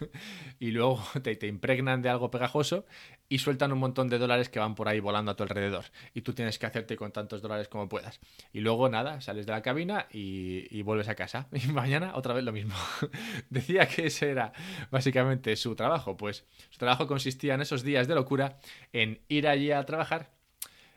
y 0.58 0.70
luego 0.70 1.02
te, 1.22 1.46
impregnan 1.46 2.02
de 2.02 2.08
algo 2.08 2.30
pegajoso 2.30 2.86
y 3.28 3.38
sueltan 3.38 3.72
un 3.72 3.78
montón 3.78 4.08
de 4.08 4.18
dólares 4.18 4.48
que 4.48 4.58
van 4.58 4.74
por 4.74 4.88
ahí 4.88 5.00
volando 5.00 5.32
a 5.32 5.36
tu 5.36 5.42
alrededor. 5.42 5.84
Y 6.14 6.22
tú 6.22 6.32
tienes 6.32 6.58
que 6.58 6.66
hacerte 6.66 6.96
con 6.96 7.12
tantos 7.12 7.42
dólares 7.42 7.68
como 7.68 7.88
puedas. 7.88 8.20
Y 8.52 8.60
luego 8.60 8.88
nada, 8.88 9.20
sales 9.20 9.46
de 9.46 9.52
la 9.52 9.62
cabina 9.62 10.06
y, 10.12 10.66
y 10.70 10.82
vuelves 10.82 11.08
a 11.08 11.14
casa. 11.14 11.48
Y 11.56 11.72
mañana 11.72 12.12
otra 12.14 12.34
vez 12.34 12.44
lo 12.44 12.52
mismo. 12.52 12.74
Decía 13.50 13.86
que 13.86 14.06
ese 14.06 14.30
era 14.30 14.52
básicamente 14.90 15.56
su 15.56 15.74
trabajo. 15.74 16.16
Pues 16.16 16.44
su 16.70 16.78
trabajo 16.78 17.06
consistía 17.06 17.54
en 17.54 17.62
esos 17.62 17.82
días 17.82 18.06
de 18.06 18.14
locura 18.14 18.58
en 18.92 19.20
ir 19.28 19.48
allí 19.48 19.72
a 19.72 19.84
trabajar 19.84 20.35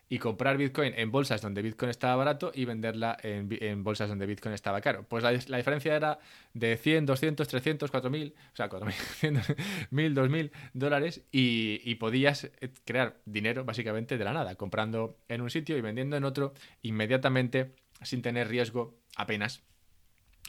y 0.10 0.18
comprar 0.18 0.58
Bitcoin 0.58 0.94
en 0.98 1.12
bolsas 1.12 1.42
donde 1.42 1.62
Bitcoin 1.62 1.92
estaba 1.92 2.16
barato 2.16 2.52
y 2.54 2.66
venderla 2.66 3.16
en, 3.22 3.84
bolsas 3.84 4.10
donde 4.10 4.26
Bitcoin 4.26 4.56
estaba 4.56 4.82
caro. 4.82 5.06
Pues 5.08 5.24
la, 5.24 5.58
diferencia 5.58 5.96
era 5.96 6.20
de 6.54 6.78
100, 6.78 7.06
200, 7.06 7.48
300, 7.48 7.92
4.000, 7.92 8.34
o 8.34 8.56
sea, 8.56 8.70
4.000, 8.70 9.58
1.000, 9.92 10.14
2.000 10.14 10.52
dólares 10.74 11.22
y, 11.32 11.82
y, 11.84 11.96
podías 11.96 12.46
eh, 12.46 12.72
crear 12.86 13.18
dinero 13.26 13.64
básicamente 13.66 14.18
de 14.18 14.24
la 14.24 14.34
nada, 14.34 14.56
comprando 14.56 15.18
en 15.28 15.42
un 15.42 15.52
sitio 15.52 15.78
y 15.78 15.82
vendiendo 15.82 16.18
en 16.18 16.24
otro 16.24 16.54
inmediatamente 16.82 17.76
sin 18.02 18.24
tener 18.24 18.48
riesgo 18.48 18.98
apenas. 19.16 19.62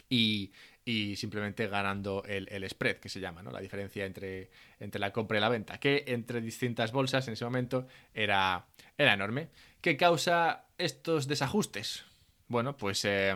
Y, 0.09 0.51
y 0.83 1.15
simplemente 1.15 1.67
ganando 1.67 2.23
el, 2.27 2.47
el, 2.49 2.67
spread, 2.69 2.97
que 2.97 3.09
se 3.09 3.19
llama, 3.19 3.43
¿no? 3.43 3.51
La 3.51 3.59
diferencia 3.59 4.05
entre, 4.05 4.49
entre 4.79 4.99
la 4.99 5.11
compra 5.11 5.37
y 5.37 5.41
la 5.41 5.49
venta, 5.49 5.79
que 5.79 6.03
entre 6.07 6.41
distintas 6.41 6.91
bolsas 6.91 7.27
en 7.27 7.33
ese 7.33 7.45
momento 7.45 7.87
era, 8.13 8.65
era 8.97 9.13
enorme. 9.13 9.49
¿Qué 9.81 9.97
causa 9.97 10.65
estos 10.77 11.27
desajustes? 11.27 12.03
Bueno, 12.47 12.77
pues... 12.77 13.05
Eh, 13.05 13.35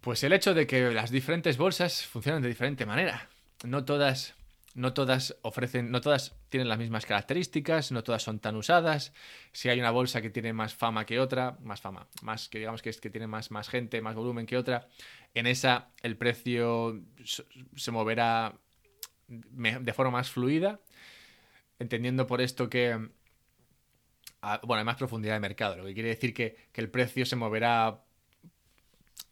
pues 0.00 0.24
el 0.24 0.32
hecho 0.32 0.54
de 0.54 0.66
que 0.66 0.90
las 0.92 1.10
diferentes 1.10 1.58
bolsas 1.58 2.06
funcionan 2.06 2.40
de 2.40 2.48
diferente 2.48 2.86
manera. 2.86 3.28
No 3.64 3.84
todas 3.84 4.34
no 4.74 4.92
todas 4.92 5.36
ofrecen, 5.42 5.90
no 5.90 6.00
todas 6.00 6.34
tienen 6.50 6.68
las 6.68 6.78
mismas 6.78 7.06
características, 7.06 7.92
no 7.92 8.04
todas 8.04 8.22
son 8.22 8.40
tan 8.40 8.56
usadas. 8.56 9.12
Si 9.52 9.68
hay 9.68 9.80
una 9.80 9.90
bolsa 9.90 10.20
que 10.20 10.30
tiene 10.30 10.52
más 10.52 10.74
fama 10.74 11.06
que 11.06 11.18
otra, 11.18 11.56
más 11.62 11.80
fama, 11.80 12.06
más 12.22 12.48
que 12.48 12.58
digamos 12.58 12.82
que 12.82 12.90
es 12.90 13.00
que 13.00 13.08
tiene 13.08 13.26
más, 13.26 13.50
más 13.50 13.68
gente, 13.68 14.02
más 14.02 14.14
volumen 14.14 14.46
que 14.46 14.56
otra, 14.56 14.88
en 15.34 15.46
esa 15.46 15.90
el 16.02 16.16
precio 16.16 17.00
se 17.76 17.90
moverá 17.90 18.54
de 19.28 19.92
forma 19.92 20.12
más 20.12 20.30
fluida, 20.30 20.80
entendiendo 21.78 22.26
por 22.26 22.40
esto 22.40 22.68
que 22.68 23.08
ah, 24.42 24.60
bueno, 24.64 24.80
hay 24.80 24.84
más 24.84 24.96
profundidad 24.96 25.34
de 25.34 25.40
mercado, 25.40 25.76
lo 25.76 25.84
que 25.84 25.94
quiere 25.94 26.10
decir 26.10 26.34
que, 26.34 26.56
que 26.72 26.80
el 26.80 26.90
precio 26.90 27.24
se 27.24 27.36
moverá 27.36 28.02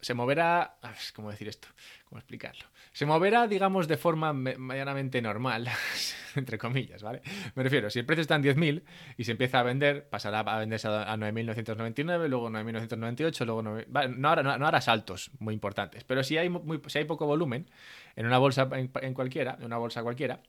se 0.01 0.13
moverá. 0.13 0.77
¿Cómo 1.13 1.31
decir 1.31 1.47
esto? 1.47 1.67
¿Cómo 2.05 2.19
explicarlo? 2.19 2.65
Se 2.91 3.05
moverá, 3.05 3.47
digamos, 3.47 3.87
de 3.87 3.97
forma 3.97 4.33
medianamente 4.33 5.21
normal, 5.21 5.67
entre 6.35 6.57
comillas, 6.57 7.03
¿vale? 7.03 7.21
Me 7.55 7.63
refiero, 7.63 7.89
si 7.89 7.99
el 7.99 8.05
precio 8.05 8.21
está 8.21 8.35
en 8.35 8.43
10.000 8.43 8.83
y 9.17 9.23
se 9.23 9.31
empieza 9.31 9.59
a 9.59 9.63
vender, 9.63 10.09
pasará 10.09 10.39
a 10.39 10.59
venderse 10.59 10.87
a 10.87 11.15
9.999, 11.15 12.27
luego 12.27 12.49
9.998, 12.49 13.45
luego. 13.45 13.61
no, 13.61 14.29
hará, 14.29 14.43
no, 14.57 14.67
hará, 14.67 14.81
saltos 14.81 15.31
muy 15.39 15.53
importantes, 15.53 16.03
pero 16.03 16.23
si 16.23 16.37
hay, 16.37 16.51
si 16.87 16.97
hay 16.97 17.05
poco 17.05 17.25
volumen 17.25 17.69
en 18.15 18.25
una 18.25 18.37
bolsa 18.37 18.67
en, 18.71 19.13
cualquiera, 19.13 19.55
en 19.59 19.65
una 19.65 19.77
bolsa 19.77 20.03
cualquiera, 20.03 20.41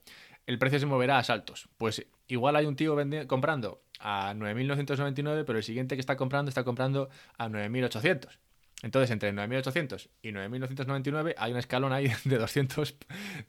el 0.47 0.57
precio 0.57 0.79
se 0.79 0.85
moverá 0.85 1.19
a 1.19 1.23
saltos. 1.23 1.69
Pues 1.77 2.05
igual 2.27 2.55
hay 2.55 2.65
un 2.65 2.75
tío 2.75 2.95
comprando 3.27 3.83
a 3.99 4.33
9.999, 4.33 5.43
pero 5.45 5.59
el 5.59 5.63
siguiente 5.63 5.95
que 5.95 6.01
está 6.01 6.15
comprando 6.17 6.49
está 6.49 6.63
comprando 6.63 7.09
a 7.37 7.47
9.800. 7.47 8.37
Entonces, 8.83 9.11
entre 9.11 9.31
9.800 9.33 10.09
y 10.21 10.31
9.999 10.31 11.35
hay 11.37 11.51
un 11.51 11.57
escalón 11.59 11.93
ahí 11.93 12.11
de 12.25 12.37
200, 12.37 12.95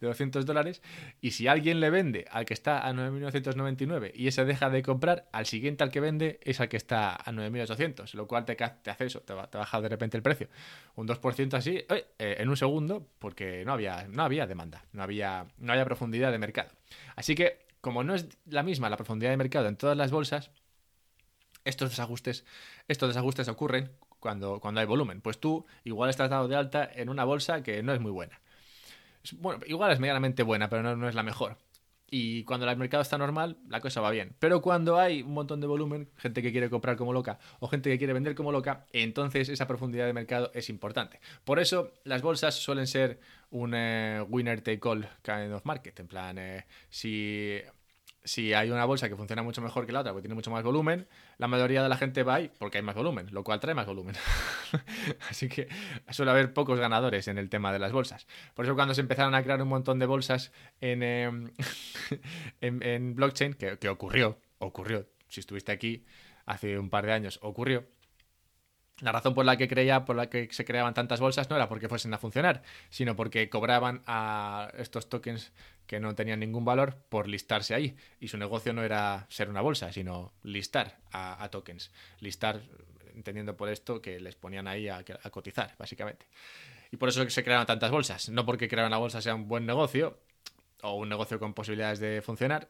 de 0.01 0.07
200 0.07 0.45
dólares. 0.45 0.83
Y 1.21 1.31
si 1.31 1.49
alguien 1.49 1.81
le 1.81 1.91
vende 1.91 2.27
al 2.31 2.45
que 2.45 2.55
está 2.55 2.87
a 2.87 2.93
9.999 2.93 4.12
y 4.15 4.29
ese 4.29 4.45
deja 4.45 4.69
de 4.69 4.83
comprar, 4.83 5.29
al 5.33 5.47
siguiente 5.47 5.85
al 5.85 5.91
que 5.91 6.01
vende 6.01 6.39
es 6.43 6.61
al 6.61 6.69
que 6.69 6.77
está 6.77 7.15
a 7.15 7.33
9.800. 7.33 8.12
Lo 8.15 8.27
cual 8.27 8.45
te, 8.45 8.57
te 8.57 8.91
hace 8.91 9.07
eso, 9.07 9.21
te, 9.21 9.33
baja 9.33 9.81
de 9.81 9.89
repente 9.89 10.17
el 10.17 10.23
precio. 10.23 10.49
Un 10.97 11.09
2% 11.09 11.55
así 11.55 11.85
eh, 11.89 12.07
en 12.19 12.49
un 12.49 12.57
segundo 12.57 13.07
porque 13.19 13.65
no 13.65 13.73
había, 13.73 14.07
no 14.09 14.23
había 14.23 14.47
demanda, 14.47 14.85
no 14.93 15.03
había, 15.03 15.47
no 15.59 15.73
había 15.73 15.85
profundidad 15.85 16.31
de 16.31 16.39
mercado. 16.39 16.71
Así 17.17 17.35
que, 17.35 17.67
como 17.81 18.05
no 18.05 18.15
es 18.15 18.29
la 18.47 18.62
misma 18.62 18.91
la 18.91 18.97
profundidad 18.97 19.31
de 19.31 19.37
mercado 19.37 19.69
en 19.69 19.77
todas 19.77 19.97
las 19.97 20.11
bolsas, 20.11 20.51
estos 21.65 21.91
desajustes, 21.91 22.45
estos 22.89 23.09
desajustes 23.09 23.49
ocurren 23.49 23.91
cuando, 24.23 24.61
cuando 24.61 24.81
hay 24.81 24.87
volumen. 24.87 25.21
Pues 25.21 25.38
tú 25.38 25.67
igual 25.85 26.09
estás 26.09 26.31
dado 26.31 26.49
de 26.49 26.57
alta 26.57 26.88
en 26.95 27.11
una 27.11 27.25
bolsa 27.25 27.62
que 27.62 27.83
no 27.83 27.93
es 27.93 28.00
muy 28.00 28.12
buena. 28.12 28.41
Bueno, 29.33 29.62
igual 29.67 29.93
es 29.93 30.00
medianamente 30.00 30.43
buena, 30.43 30.71
pero 30.71 30.83
no, 30.83 30.97
no 30.97 31.09
es 31.09 31.14
la 31.14 31.23
mejor. 31.23 31.59
Y 32.14 32.45
cuando 32.45 32.69
el 32.69 32.76
mercado 32.76 33.00
está 33.02 33.17
normal, 33.17 33.57
la 33.69 33.81
cosa 33.81 34.00
va 34.00 34.11
bien. 34.11 34.37
Pero 34.38 34.61
cuando 34.61 34.99
hay 34.99 35.23
un 35.23 35.33
montón 35.33 35.61
de 35.61 35.67
volumen, 35.67 36.11
gente 36.19 36.43
que 36.43 36.52
quiere 36.52 36.69
comprar 36.69 36.97
como 36.97 37.12
loca 37.12 37.38
o 37.59 37.69
gente 37.69 37.88
que 37.91 37.97
quiere 37.97 38.12
vender 38.12 38.35
como 38.35 38.52
loca, 38.52 38.87
entonces 38.93 39.49
esa 39.49 39.67
profundidad 39.67 40.07
de 40.07 40.12
mercado 40.12 40.50
es 40.55 40.69
importante. 40.69 41.21
Por 41.45 41.59
eso 41.59 41.93
las 42.05 42.21
bolsas 42.21 42.55
suelen 42.55 42.87
ser 42.87 43.19
un 43.50 43.73
eh, 43.75 44.23
winner 44.29 44.61
take 44.61 44.87
all 44.87 45.09
kind 45.23 45.52
of 45.52 45.64
market. 45.64 45.99
En 46.00 46.07
plan, 46.07 46.38
eh, 46.38 46.67
si 46.91 47.62
si 48.25 48.55
hay 48.55 48.71
una 48.71 48.85
bolsa 48.85 49.09
que 49.09 49.17
funciona 49.17 49.43
mucho 49.43 49.61
mejor 49.61 49.87
que 49.87 49.93
la 49.93 50.00
otra, 50.00 50.12
porque 50.12 50.23
tiene 50.23 50.35
mucho 50.35 50.50
más 50.50 50.62
volumen, 50.62 51.09
la 51.38 51.49
mayoría 51.49 51.83
de 51.83 51.88
la 51.88 51.97
gente 51.97 52.23
va 52.23 52.37
ahí 52.37 52.50
porque 52.59 52.79
hay 52.79 52.85
más 52.85 52.95
volumen, 52.95 53.29
lo 53.33 53.43
cual 53.43 53.61
trae 53.61 53.75
más 53.75 53.87
volumen. 53.87 54.14
Así 55.31 55.49
que 55.49 55.69
suele 56.11 56.31
haber 56.31 56.52
pocos 56.52 56.79
ganadores 56.79 57.29
en 57.29 57.38
el 57.38 57.49
tema 57.49 57.73
de 57.73 57.79
las 57.79 57.93
bolsas. 57.93 58.26
Por 58.55 58.64
eso 58.64 58.75
cuando 58.75 58.95
se 58.95 59.00
empezaron 59.00 59.35
a 59.35 59.43
crear 59.43 59.61
un 59.61 59.69
montón 59.69 59.99
de 59.99 60.07
bolsas 60.07 60.52
en, 60.81 61.02
em, 61.02 61.50
en, 62.61 63.14
blockchain, 63.14 63.55
que, 63.55 63.79
que 63.79 63.88
ocurrió, 63.88 64.38
ocurrió, 64.59 65.09
si 65.29 65.41
estuviste 65.41 65.73
aquí 65.73 66.05
hace 66.47 66.79
un 66.79 66.91
par 66.91 67.07
de 67.07 67.12
años, 67.12 67.38
ocurrió, 67.43 67.87
la 69.03 69.11
razón 69.11 69.35
por 69.35 69.45
la 69.45 69.57
que 69.57 69.67
creía, 69.67 70.05
por 70.05 70.15
la 70.15 70.31
que 70.31 70.49
se 70.53 70.65
creaban 70.65 70.95
tantas 70.95 71.19
bolsas 71.19 71.51
no 71.51 71.57
era 71.57 71.69
porque 71.69 71.89
fuesen 71.89 72.15
a 72.15 72.19
funcionar, 72.19 72.63
sino 72.89 73.17
porque 73.17 73.51
cobraban 73.51 74.03
a 74.07 74.71
estos 74.79 75.09
tokens 75.09 75.53
que 75.89 75.99
no 75.99 76.15
tenían 76.15 76.39
ningún 76.39 76.65
valor 76.65 76.97
por 77.09 77.27
listarse 77.27 77.75
ahí. 77.75 77.97
Y 78.21 78.29
su 78.29 78.39
negocio 78.39 78.73
no 78.73 78.85
era 78.85 79.27
ser 79.29 79.51
una 79.51 79.61
bolsa, 79.61 79.93
sino 79.93 80.33
listar 80.45 80.99
a, 81.11 81.49
tokens. 81.51 81.91
Listar, 82.21 82.63
entendiendo 83.17 83.57
por 83.57 83.69
esto 83.69 84.01
que 84.01 84.21
les 84.21 84.37
ponían 84.37 84.69
ahí 84.69 84.89
a, 84.89 84.99
a, 84.99 85.31
cotizar, 85.31 85.75
básicamente. 85.77 86.27
Y 86.93 86.97
por 86.97 87.09
eso 87.09 87.29
se 87.29 87.43
crearon 87.43 87.67
tantas 87.67 87.91
bolsas. 87.91 88.29
No 88.29 88.47
porque 88.47 88.69
crear 88.69 88.87
una 88.87 88.99
bolsa 88.99 89.21
sea 89.21 89.35
un 89.35 89.49
buen 89.49 89.67
negocio 89.67 90.17
o 90.81 90.95
un 90.95 91.09
negocio 91.09 91.41
con 91.41 91.55
posibilidades 91.55 91.99
de 91.99 92.23
funcionar, 92.23 92.69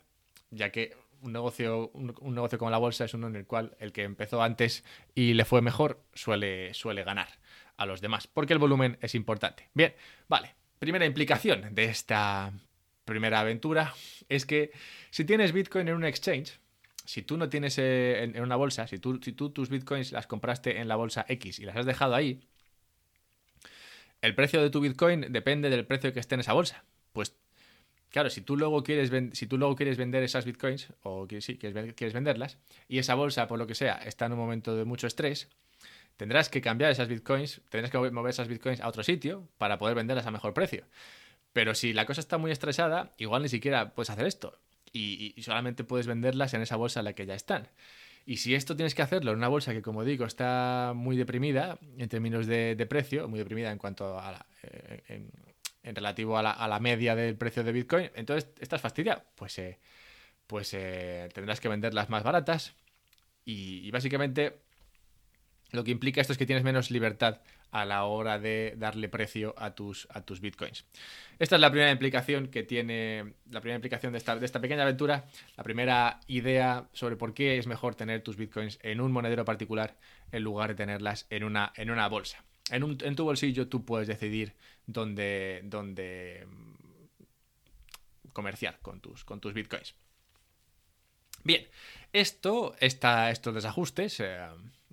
ya 0.51 0.73
que 0.73 0.97
un 1.23 1.33
negocio, 1.33 1.91
un, 1.95 2.35
negocio 2.35 2.59
como 2.59 2.71
la 2.71 2.79
bolsa 2.79 3.05
es 3.05 3.14
uno 3.14 3.29
en 3.29 3.37
el 3.37 3.47
cual 3.47 3.76
el 3.79 3.93
que 3.93 4.02
empezó 4.02 4.43
antes 4.43 4.85
y 5.14 5.35
le 5.35 5.45
fue 5.45 5.62
mejor 5.62 6.02
suele, 6.12 6.75
suele 6.75 7.05
ganar 7.05 7.29
a 7.76 7.87
los 7.87 8.00
demás, 8.00 8.26
porque 8.26 8.52
el 8.52 8.59
volumen 8.59 8.99
es 9.00 9.14
importante. 9.14 9.69
Bien, 9.75 9.95
vale. 10.29 10.55
Primera 10.79 11.07
implicación 11.07 11.75
de 11.75 11.85
esta 11.85 12.52
primera 13.05 13.41
aventura 13.41 13.95
es 14.29 14.47
que 14.47 14.73
si 15.11 15.25
tienes 15.25 15.52
Bitcoin 15.52 15.88
en 15.88 15.95
un 15.95 16.05
exchange, 16.05 16.59
si 17.05 17.23
tú 17.23 17.37
no 17.37 17.49
tienes 17.49 17.79
eh, 17.79 18.23
en, 18.23 18.41
una 18.41 18.57
bolsa, 18.57 18.87
si 18.87 18.99
tú, 18.99 19.21
si 19.23 19.33
tú 19.33 19.50
tus 19.50 19.69
Bitcoins 19.69 20.12
las 20.12 20.26
compraste 20.26 20.79
en 20.79 20.88
la 20.88 20.97
bolsa 20.97 21.25
X 21.29 21.59
y 21.59 21.64
las 21.64 21.76
has 21.76 21.87
dejado 21.87 22.14
ahí, 22.14 22.41
el 24.21 24.35
precio 24.35 24.62
de 24.62 24.71
tu 24.71 24.81
Bitcoin 24.81 25.33
depende 25.33 25.71
del 25.71 25.87
precio 25.87 26.12
que 26.12 26.21
esté 26.21 26.35
en 26.35 26.41
esa 26.41 26.52
bolsa. 26.52 26.85
Pues 27.12 27.37
Claro, 28.12 28.28
si 28.28 28.42
tú 28.42 28.59
luego 28.59 28.85
quieres, 28.85 29.11
si 29.33 29.47
tú 29.47 29.57
luego 29.57 29.75
quieres 29.75 29.97
vender 29.97 30.23
esas 30.23 30.45
bitcoins, 30.45 30.92
o 31.02 31.26
sí, 31.40 31.57
quieres, 31.57 31.95
quieres 31.95 32.12
venderlas, 32.12 32.59
y 32.87 32.99
esa 32.99 33.14
bolsa, 33.14 33.49
por 33.49 33.59
lo 33.59 33.66
que 33.66 33.75
sea, 33.75 33.95
está 34.04 34.26
en 34.26 34.33
un 34.33 34.38
momento 34.38 34.76
de 34.76 34.85
mucho 34.85 35.07
estrés, 35.07 35.49
tendrás 36.19 36.50
que 36.50 36.61
cambiar 36.61 36.90
esas 36.90 37.09
bitcoins, 37.09 37.62
tendrás 37.71 37.90
que 37.90 37.99
mover 37.99 38.31
esas 38.31 38.49
bitcoins 38.49 38.83
a 38.83 38.88
otro 38.88 39.02
sitio 39.02 39.49
para 39.57 39.78
poder 39.78 39.97
venderlas 39.97 40.26
a 40.26 40.31
mejor 40.31 40.52
precio. 40.52 40.85
Pero 41.54 41.75
si 41.75 41.95
la 41.95 42.04
cosa 42.04 42.21
está 42.21 42.37
muy 42.37 42.50
estresada, 42.50 43.14
igual 43.16 43.42
ni 43.42 43.49
siquiera 43.49 43.95
puedes 43.95 44.11
hacer 44.11 44.26
esto. 44.26 44.59
Y, 44.92 45.35
solamente 45.40 45.83
puedes 45.83 46.07
venderlas 46.07 46.52
en 46.52 46.61
esa 46.61 46.76
bolsa 46.76 47.00
en 47.00 47.04
la 47.07 47.14
que 47.14 47.25
ya 47.25 47.35
están. 47.35 47.69
Y 48.26 48.37
si 48.37 48.54
esto 48.54 48.76
tienes 48.76 48.95
que 48.95 49.00
hacerlo 49.00 49.33
en 49.33 49.38
una 49.38 49.49
bolsa 49.49 49.73
que, 49.73 49.81
como 49.81 50.04
digo, 50.04 50.26
está 50.26 50.92
muy 50.95 51.16
deprimida 51.16 51.78
en 51.97 52.11
términos 52.11 52.47
de, 52.47 52.87
precio, 52.90 53.26
muy 53.26 53.38
deprimida 53.38 53.73
en 53.73 53.78
cuanto 53.78 54.19
a 54.19 54.33
la, 54.33 54.47
eh, 54.62 55.28
en 55.83 55.95
relativo 55.95 56.39
a 56.39 56.43
la, 56.43 56.81
media 56.81 57.15
del 57.15 57.37
precio 57.37 57.65
de 57.65 57.73
Bitcoin, 57.73 58.11
entonces 58.15 58.51
estás 58.61 58.81
fastidiado. 58.81 59.23
Pues, 59.35 59.59
eh, 59.59 59.79
pues 60.47 60.75
eh, 60.75 61.29
tendrás 61.33 61.61
que 61.61 61.69
venderlas 61.69 62.09
más 62.09 62.23
baratas 62.23 62.75
y, 63.45 63.91
básicamente 63.91 64.59
lo 65.71 65.85
que 65.85 65.91
implica 65.91 66.21
esto 66.21 66.35
es 66.35 66.39
que 66.39 66.45
tienes 66.45 66.65
menos 66.65 66.91
libertad 66.91 67.41
a 67.71 67.87
la 67.87 68.05
hora 68.05 68.39
de 68.39 68.75
darle 68.77 69.09
precio 69.09 69.55
a 69.57 69.75
tus, 69.75 70.07
a 70.11 70.21
tus 70.21 70.43
bitcoins. 70.43 70.85
Esta 71.39 71.55
es 71.57 71.61
la 71.62 71.71
primera 71.71 71.91
implicación 71.91 72.49
que 72.49 72.62
tiene, 72.62 73.37
la 73.51 73.62
primera 73.62 73.77
implicación 73.77 74.12
de 74.12 74.19
esta, 74.19 74.37
de 74.37 74.45
esta 74.45 74.61
pequeña 74.61 74.83
aventura, 74.83 75.25
la 75.57 75.65
primera 75.65 76.21
idea 76.27 76.91
sobre 76.93 77.17
por 77.17 77.33
qué 77.33 77.57
es 77.57 77.67
mejor 77.67 77.95
tener 77.95 78.23
tus 78.23 78.37
bitcoins 78.37 78.79
en 78.83 79.01
un 79.01 79.11
monedero 79.11 79.47
particular 79.47 79.97
en 80.31 80.43
lugar 80.43 80.69
de 80.69 80.75
tenerlas 80.75 81.27
en 81.31 81.45
una, 81.45 81.73
en 81.77 81.91
una 81.91 82.07
bolsa 82.07 82.45
en, 82.71 83.16
tu 83.16 83.25
bolsillo 83.25 83.69
tú 83.69 83.85
puedes 83.85 84.09
decidir 84.09 84.54
dónde, 84.87 85.61
dónde 85.64 86.47
mm, 86.47 88.28
comerciar 88.33 88.78
con 88.81 89.00
tus, 89.00 89.25
con 89.25 89.40
tus 89.40 89.52
bitcoins. 89.54 89.95
Bien, 91.45 91.66
esto, 92.12 92.75
estos 92.78 93.54
desajustes 93.54 94.21
eh, 94.21 94.47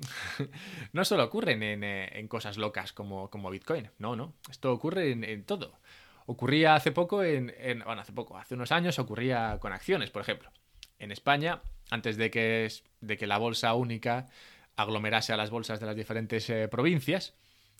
no 0.94 1.06
solo 1.06 1.24
ocurren 1.24 1.62
eh, 1.62 2.10
en, 2.14 2.28
cosas 2.28 2.58
locas 2.58 2.94
como, 2.94 3.30
como, 3.30 3.50
Bitcoin, 3.50 3.90
no, 4.00 4.16
no, 4.16 4.34
esto 4.50 4.72
ocurre 4.72 5.12
en, 5.12 5.44
todo. 5.44 5.80
Ocurría 6.26 6.76
hace 6.76 6.92
poco, 6.92 7.24
en, 7.24 7.54
bueno, 7.86 8.02
hace 8.02 8.14
poco, 8.14 8.38
hace 8.38 8.56
unos 8.56 8.72
años 8.72 9.00
ocurría 9.00 9.58
con 9.60 9.74
acciones, 9.74 10.12
por 10.12 10.22
ejemplo. 10.22 10.52
En 11.00 11.12
España, 11.12 11.62
antes 11.90 12.18
de 12.18 12.30
que, 12.30 12.72
de 13.02 13.18
que 13.18 13.28
la 13.28 13.38
bolsa 13.38 13.74
única 13.74 14.28
aglomerase 14.76 15.34
a 15.34 15.38
las 15.38 15.50
bolsas 15.50 15.80
de 15.80 15.86
las 15.86 15.96
diferentes 15.96 16.50
eh, 16.50 16.68
provincias, 16.68 17.34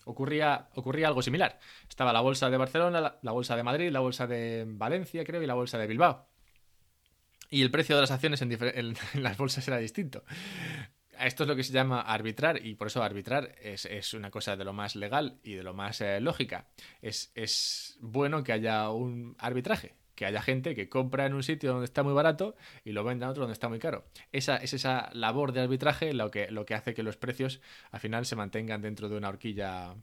ocurría, 0.04 0.68
ocurría 0.74 1.08
algo 1.08 1.22
similar. 1.22 1.58
Estaba 1.88 2.12
la 2.12 2.20
bolsa 2.20 2.50
de 2.50 2.56
Barcelona, 2.56 3.18
la, 3.20 3.32
bolsa 3.32 3.56
de 3.56 3.62
Madrid, 3.62 3.90
la 3.90 4.00
bolsa 4.00 4.26
de 4.26 4.64
Valencia, 4.66 5.24
creo, 5.24 5.42
y 5.42 5.46
la 5.46 5.54
bolsa 5.54 5.78
de 5.78 5.86
Bilbao. 5.86 6.28
Y 7.50 7.62
el 7.62 7.70
precio 7.70 7.96
de 7.96 8.02
las 8.02 8.10
acciones 8.10 8.42
en, 8.42 8.94
las 9.22 9.36
bolsas 9.36 9.66
era 9.66 9.78
distinto. 9.78 10.24
esto 11.18 11.44
es 11.44 11.48
lo 11.48 11.56
que 11.56 11.64
se 11.64 11.72
llama 11.72 12.00
arbitrar 12.00 12.64
y 12.64 12.74
por 12.74 12.86
eso 12.86 13.02
arbitrar 13.02 13.54
es, 13.60 14.14
una 14.14 14.30
cosa 14.30 14.56
de 14.56 14.64
lo 14.64 14.72
más 14.72 14.96
legal 14.96 15.40
y 15.42 15.54
de 15.54 15.62
lo 15.62 15.74
más 15.74 16.00
eh, 16.00 16.20
lógica. 16.20 16.68
Es, 17.02 17.32
es 17.34 17.98
bueno 18.00 18.44
que 18.44 18.52
haya 18.52 18.90
un 18.90 19.36
arbitraje, 19.38 19.96
que 20.20 20.26
haya 20.26 20.42
gente 20.42 20.74
que 20.74 20.90
compra 20.90 21.24
en 21.24 21.32
un 21.32 21.42
sitio 21.42 21.70
donde 21.70 21.86
está 21.86 22.02
muy 22.02 22.12
barato 22.12 22.54
y 22.84 22.92
lo 22.92 23.04
venda 23.04 23.24
en 23.24 23.30
otro 23.30 23.44
donde 23.44 23.54
está 23.54 23.70
muy 23.70 23.78
caro. 23.78 24.04
Esa 24.32 24.58
es 24.58 24.74
esa 24.74 25.08
labor 25.14 25.52
de 25.52 25.62
arbitraje 25.62 26.12
lo 26.12 26.30
que, 26.30 26.50
lo 26.50 26.66
que 26.66 26.74
hace 26.74 26.92
que 26.92 27.02
los 27.02 27.16
precios 27.16 27.62
al 27.90 28.00
final 28.00 28.26
se 28.26 28.36
mantengan 28.36 28.82
dentro 28.82 29.08
de 29.08 29.16
una 29.16 29.30
horquilla 29.30 29.94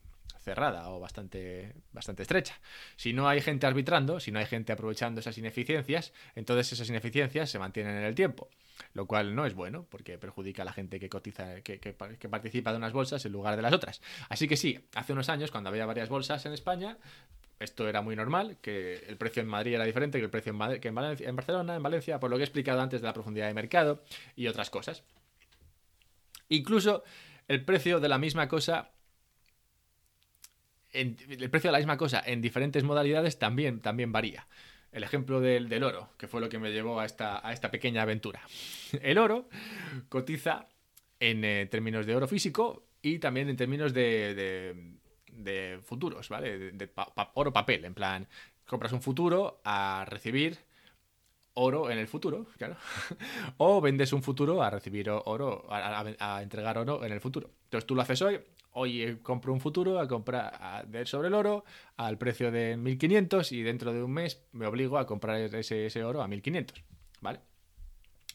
cerrada 0.42 0.88
o 0.88 0.98
bastante, 0.98 1.72
bastante 1.92 2.22
estrecha. 2.22 2.58
Si 2.96 3.12
no 3.12 3.28
hay 3.28 3.40
gente 3.40 3.68
arbitrando, 3.68 4.18
si 4.18 4.32
no 4.32 4.40
hay 4.40 4.46
gente 4.46 4.72
aprovechando 4.72 5.20
esas 5.20 5.38
ineficiencias, 5.38 6.12
entonces 6.34 6.72
esas 6.72 6.88
ineficiencias 6.88 7.48
se 7.48 7.60
mantienen 7.60 7.94
en 7.94 8.02
el 8.02 8.16
tiempo, 8.16 8.48
lo 8.94 9.06
cual 9.06 9.36
no 9.36 9.46
es 9.46 9.54
bueno 9.54 9.86
porque 9.88 10.18
perjudica 10.18 10.62
a 10.62 10.64
la 10.64 10.72
gente 10.72 10.98
que 10.98 11.08
cotiza, 11.08 11.60
que, 11.60 11.78
que, 11.78 11.92
participa 11.92 12.72
de 12.72 12.78
unas 12.78 12.92
bolsas 12.92 13.24
en 13.24 13.30
lugar 13.30 13.54
de 13.54 13.62
las 13.62 13.72
otras. 13.72 14.00
Así 14.28 14.48
que 14.48 14.56
sí, 14.56 14.80
hace 14.96 15.12
unos 15.12 15.28
años, 15.28 15.52
cuando 15.52 15.70
había 15.70 15.86
varias 15.86 16.08
bolsas 16.08 16.44
en 16.44 16.54
España, 16.54 16.98
esto 17.60 17.88
era 17.88 18.02
muy 18.02 18.16
normal, 18.16 18.56
que 18.60 19.04
el 19.08 19.16
precio 19.16 19.42
en 19.42 19.48
Madrid 19.48 19.74
era 19.74 19.84
diferente 19.84 20.18
que 20.18 20.24
el 20.24 20.30
precio 20.30 20.52
en, 20.52 20.80
que 20.80 20.88
en, 20.88 20.98
en 20.98 21.36
Barcelona, 21.36 21.76
en 21.76 21.82
Valencia, 21.82 22.20
por 22.20 22.30
lo 22.30 22.36
que 22.36 22.42
he 22.42 22.44
explicado 22.44 22.80
antes 22.80 23.00
de 23.00 23.06
la 23.06 23.12
profundidad 23.12 23.46
de 23.46 23.54
mercado 23.54 24.02
y 24.36 24.46
otras 24.46 24.70
cosas. 24.70 25.02
Incluso 26.48 27.04
el 27.46 27.64
precio 27.64 28.00
de 28.00 28.08
la 28.08 28.18
misma 28.18 28.48
cosa 28.48 28.90
el 30.92 31.50
precio 31.50 31.68
de 31.68 31.72
la 31.72 31.78
misma 31.78 31.96
cosa 31.96 32.22
en 32.24 32.40
diferentes 32.40 32.82
modalidades 32.82 33.38
también, 33.38 33.80
también 33.80 34.12
varía. 34.12 34.46
El 34.90 35.02
ejemplo 35.02 35.40
del, 35.40 35.68
del, 35.68 35.84
oro, 35.84 36.10
que 36.16 36.28
fue 36.28 36.40
lo 36.40 36.48
que 36.48 36.58
me 36.58 36.72
llevó 36.72 36.98
a 36.98 37.04
esta, 37.04 37.46
a 37.46 37.52
esta 37.52 37.70
pequeña 37.70 38.02
aventura. 38.02 38.40
El 39.02 39.18
oro 39.18 39.48
cotiza 40.08 40.66
en 41.20 41.44
eh, 41.44 41.66
términos 41.66 42.06
de 42.06 42.16
oro 42.16 42.26
físico 42.26 42.86
y 43.02 43.18
también 43.18 43.48
en 43.48 43.56
términos 43.56 43.92
de, 43.92 44.74
futuros, 45.82 46.28
¿vale? 46.28 46.72
De, 46.72 46.90
oro 47.34 47.52
papel, 47.52 47.84
en 47.84 47.94
plan, 47.94 48.28
compras 48.66 48.92
un 48.92 49.02
futuro 49.02 49.60
a 49.64 50.04
recibir 50.06 50.58
oro 51.54 51.90
en 51.90 51.98
el 51.98 52.06
futuro, 52.06 52.46
claro. 52.56 52.76
o 53.58 53.80
vendes 53.80 54.12
un 54.12 54.22
futuro 54.22 54.62
a 54.62 54.70
recibir 54.70 55.10
oro, 55.10 55.66
a, 55.70 56.42
entregar 56.42 56.78
oro 56.78 57.04
en 57.04 57.12
el 57.12 57.20
futuro. 57.20 57.50
Entonces 57.64 57.86
tú 57.86 57.94
lo 57.94 58.02
haces 58.02 58.22
hoy, 58.22 58.40
hoy 58.72 59.18
compro 59.22 59.52
un 59.52 59.60
futuro 59.60 59.98
a 59.98 60.06
comprar 60.06 60.86
sobre 61.06 61.28
el 61.28 61.34
oro 61.34 61.64
al 61.96 62.16
precio 62.16 62.52
de 62.52 62.76
1500 62.76 63.52
y 63.52 63.62
dentro 63.62 63.92
de 63.92 64.02
un 64.02 64.12
mes 64.12 64.40
me 64.52 64.66
obligo 64.66 64.98
a 64.98 65.06
comprar 65.06 65.36
ese, 65.54 66.04
oro 66.04 66.22
a 66.22 66.28
1500, 66.28 66.84
¿vale? 67.20 67.40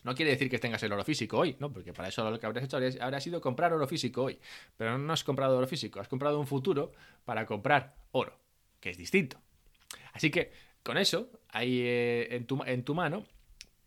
No 0.03 0.15
quiere 0.15 0.31
decir 0.31 0.50
que 0.50 0.60
tengas 0.60 0.83
el 0.83 0.91
oro 0.91 1.03
físico 1.03 1.38
hoy, 1.38 1.55
¿no? 1.60 1.72
Porque 1.72 1.93
para 1.93 2.10
eso 2.10 2.29
lo 2.29 2.39
que 2.39 2.45
habrías 2.45 2.65
hecho 2.65 2.77
habría 2.77 3.19
sido 3.19 3.41
comprar 3.41 3.74
oro 3.74 3.88
físico 3.88 4.24
hoy. 4.24 4.39
Pero 4.77 4.98
no 4.98 5.13
has 5.13 5.24
comprado 5.24 5.57
oro 5.57 5.67
físico, 5.67 6.00
has 6.00 6.07
comprado 6.07 6.39
un 6.39 6.48
futuro 6.48 6.91
para 7.25 7.45
comprar 7.45 7.95
oro, 8.12 8.38
que 8.79 8.89
es 8.89 8.98
distinto. 8.98 9.38
Así 10.13 10.29
que 10.29 10.51
con 10.83 10.98
eso, 10.98 11.29
hay 11.50 11.79
eh, 11.81 12.36
en, 12.36 12.45
tu, 12.45 12.62
en 12.65 12.83
tu 12.83 12.93
mano, 12.93 13.25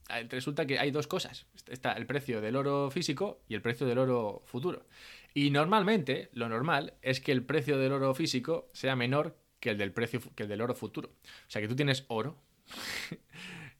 eh, 0.08 0.26
resulta 0.30 0.66
que 0.66 0.78
hay 0.78 0.90
dos 0.90 1.06
cosas. 1.06 1.46
Está 1.68 1.92
el 1.92 2.06
precio 2.06 2.40
del 2.40 2.56
oro 2.56 2.90
físico 2.90 3.42
y 3.49 3.54
el 3.54 3.62
precio 3.62 3.87
del 3.87 3.99
oro 3.99 4.42
futuro. 4.46 4.87
Y 5.35 5.50
normalmente, 5.50 6.30
lo 6.32 6.49
normal 6.49 6.94
es 7.02 7.20
que 7.20 7.32
el 7.32 7.44
precio 7.44 7.78
del 7.78 7.92
oro 7.92 8.14
físico 8.14 8.68
sea 8.73 8.96
menor 8.96 9.37
que 9.61 9.70
el 9.70 9.78
del 9.78 9.92
precio 9.92 10.20
que 10.35 10.44
el 10.44 10.49
del 10.49 10.62
oro 10.62 10.75
futuro. 10.75 11.11
O 11.23 11.50
sea 11.50 11.61
que 11.61 11.68
tú 11.68 11.76
tienes 11.76 12.04
oro, 12.08 12.38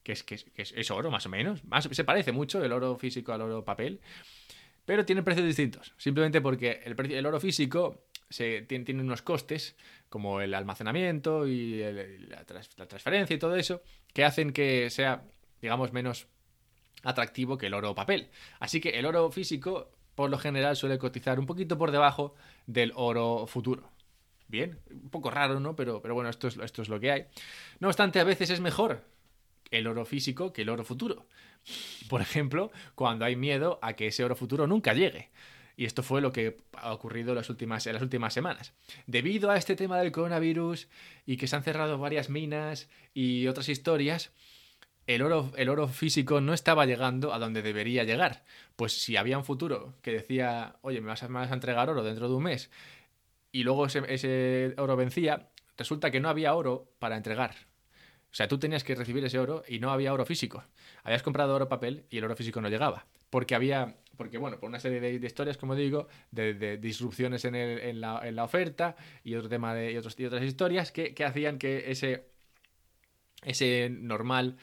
que, 0.07 0.13
es, 0.13 0.23
que, 0.23 0.63
es, 0.63 0.91
oro 0.93 1.11
más 1.11 1.27
o 1.27 1.29
menos. 1.29 1.65
Más, 1.65 1.89
se 1.91 2.05
parece 2.05 2.31
mucho 2.31 2.65
el 2.65 2.73
oro 2.73 2.97
físico 2.97 3.33
al 3.33 3.43
oro 3.43 3.65
papel, 3.65 4.01
pero 4.85 5.05
tiene 5.05 5.25
precios 5.25 5.45
distintos. 5.45 5.95
Simplemente 5.99 6.41
porque 6.41 6.81
el, 6.85 7.27
oro 7.27 7.41
físico 7.41 8.05
tiene, 8.29 9.01
unos 9.01 9.23
costes, 9.23 9.75
como 10.09 10.41
el 10.41 10.55
almacenamiento 10.55 11.49
y 11.49 11.81
la, 12.29 12.45
la 12.77 12.87
transferencia 12.87 13.35
y 13.35 13.39
todo 13.41 13.57
eso, 13.57 13.83
que 14.15 14.25
hacen 14.25 14.53
que 14.53 14.91
sea, 14.91 15.25
digamos, 15.61 15.93
menos 15.93 16.29
atractivo 17.03 17.59
que 17.59 17.67
el 17.67 17.75
oro 17.75 17.97
papel. 17.97 18.29
Así 18.61 18.81
que 18.81 18.91
el 18.91 19.07
oro 19.07 19.33
físico 19.33 19.91
por 20.15 20.31
lo 20.31 20.39
general 20.39 20.77
suele 20.77 20.99
cotizar 20.99 21.41
un 21.41 21.47
poquito 21.47 21.77
por 21.77 21.91
debajo 21.91 22.37
del 22.67 22.93
oro 22.95 23.49
futuro. 23.49 23.91
Bien, 24.47 24.79
un 24.89 25.11
poco 25.11 25.33
raro, 25.33 25.59
¿no? 25.59 25.75
Pero, 25.75 26.01
pero 26.01 26.15
bueno, 26.15 26.31
esto 26.31 26.47
es, 26.47 26.57
esto 26.59 26.83
es 26.83 26.89
lo 26.89 27.01
que 27.01 27.11
hay. 27.11 27.27
No 27.81 27.89
obstante, 27.89 28.21
a 28.21 28.25
veces 28.25 28.51
es 28.51 28.61
mejor 28.61 29.03
el 29.71 29.87
oro 29.87 30.05
físico 30.05 30.53
que 30.53 30.63
el 30.63 30.69
oro 30.69 30.85
futuro. 30.85 31.27
Por 32.09 32.21
ejemplo, 32.21 32.71
cuando 32.95 33.25
hay 33.25 33.37
miedo 33.37 33.79
a 33.83 33.95
que 33.95 34.09
ese 34.09 34.25
oro 34.25 34.37
futuro 34.37 34.67
nunca 34.67 34.95
llegue. 34.95 35.31
Y 35.77 35.85
esto 35.85 36.03
fue 36.03 36.23
lo 36.23 36.33
que 36.33 36.57
ha 36.73 36.93
ocurrido 36.93 37.35
las 37.35 37.51
últimas, 37.51 37.87
en 37.87 37.93
las 37.93 38.03
últimas 38.03 38.33
semanas. 38.33 38.73
Debido 39.07 39.51
a 39.51 39.59
este 39.59 39.77
tema 39.77 39.99
del 39.99 40.13
coronavirus 40.13 40.89
y 41.27 41.37
que 41.37 41.47
se 41.47 41.57
han 41.57 41.65
cerrado 41.65 41.99
varias 41.99 42.31
minas 42.31 42.89
y 43.13 43.47
otras 43.47 43.69
historias, 43.69 44.33
el 45.07 45.23
oro, 45.23 45.53
el 45.57 45.69
oro 45.69 45.87
físico 45.87 46.41
no 46.41 46.55
estaba 46.55 46.87
llegando 46.87 47.35
a 47.35 47.39
donde 47.39 47.61
debería 47.61 48.05
llegar. 48.05 48.45
Pues 48.77 48.93
si 49.01 49.17
había 49.17 49.37
un 49.37 49.45
futuro 49.45 49.95
que 50.03 50.13
decía, 50.13 50.77
oye, 50.81 51.01
me 51.01 51.09
vas 51.09 51.23
a 51.23 51.55
entregar 51.55 51.91
oro 51.91 52.03
dentro 52.03 52.29
de 52.29 52.35
un 52.35 52.45
mes, 52.45 52.71
y 53.57 53.63
luego 53.63 53.87
ese, 53.87 54.75
oro 54.77 54.97
vencía, 54.97 55.49
resulta 55.79 56.11
que 56.11 56.21
no 56.21 56.29
había 56.29 56.55
oro 56.55 56.93
para 56.99 57.17
entregar. 57.17 57.55
O 58.37 58.43
sea, 58.45 58.49
tú 58.49 58.59
tenías 58.59 58.85
que 58.85 58.95
recibir 58.95 59.25
ese 59.25 59.39
oro 59.39 59.63
y 59.67 59.79
no 59.79 59.91
había 59.91 60.13
oro 60.13 60.27
físico. 60.27 60.63
Habías 61.05 61.23
comprado 61.23 61.55
oro 61.55 61.71
papel 61.71 62.05
y 62.11 62.19
el 62.19 62.25
oro 62.25 62.37
físico 62.37 62.61
no 62.61 62.69
llegaba. 62.69 63.07
Porque 63.31 63.55
había, 63.55 63.97
porque 64.19 64.37
bueno, 64.37 64.61
por 64.61 64.69
una 64.69 64.79
serie 64.79 65.01
de, 65.01 65.27
historias, 65.27 65.57
como 65.57 65.75
digo, 65.75 66.07
de, 66.33 66.77
disrupciones 66.77 67.47
en, 67.47 67.99
la, 67.99 68.45
oferta 68.45 68.95
y 69.25 69.37
otro 69.37 69.49
tema 69.49 69.73
de 69.73 69.91
y 69.91 69.97
otros, 69.97 70.19
otras 70.21 70.43
historias 70.43 70.93
que, 70.93 71.15
hacían 71.25 71.57
que 71.59 71.91
ese, 71.91 72.27
ese 73.43 73.89
normal 73.89 74.59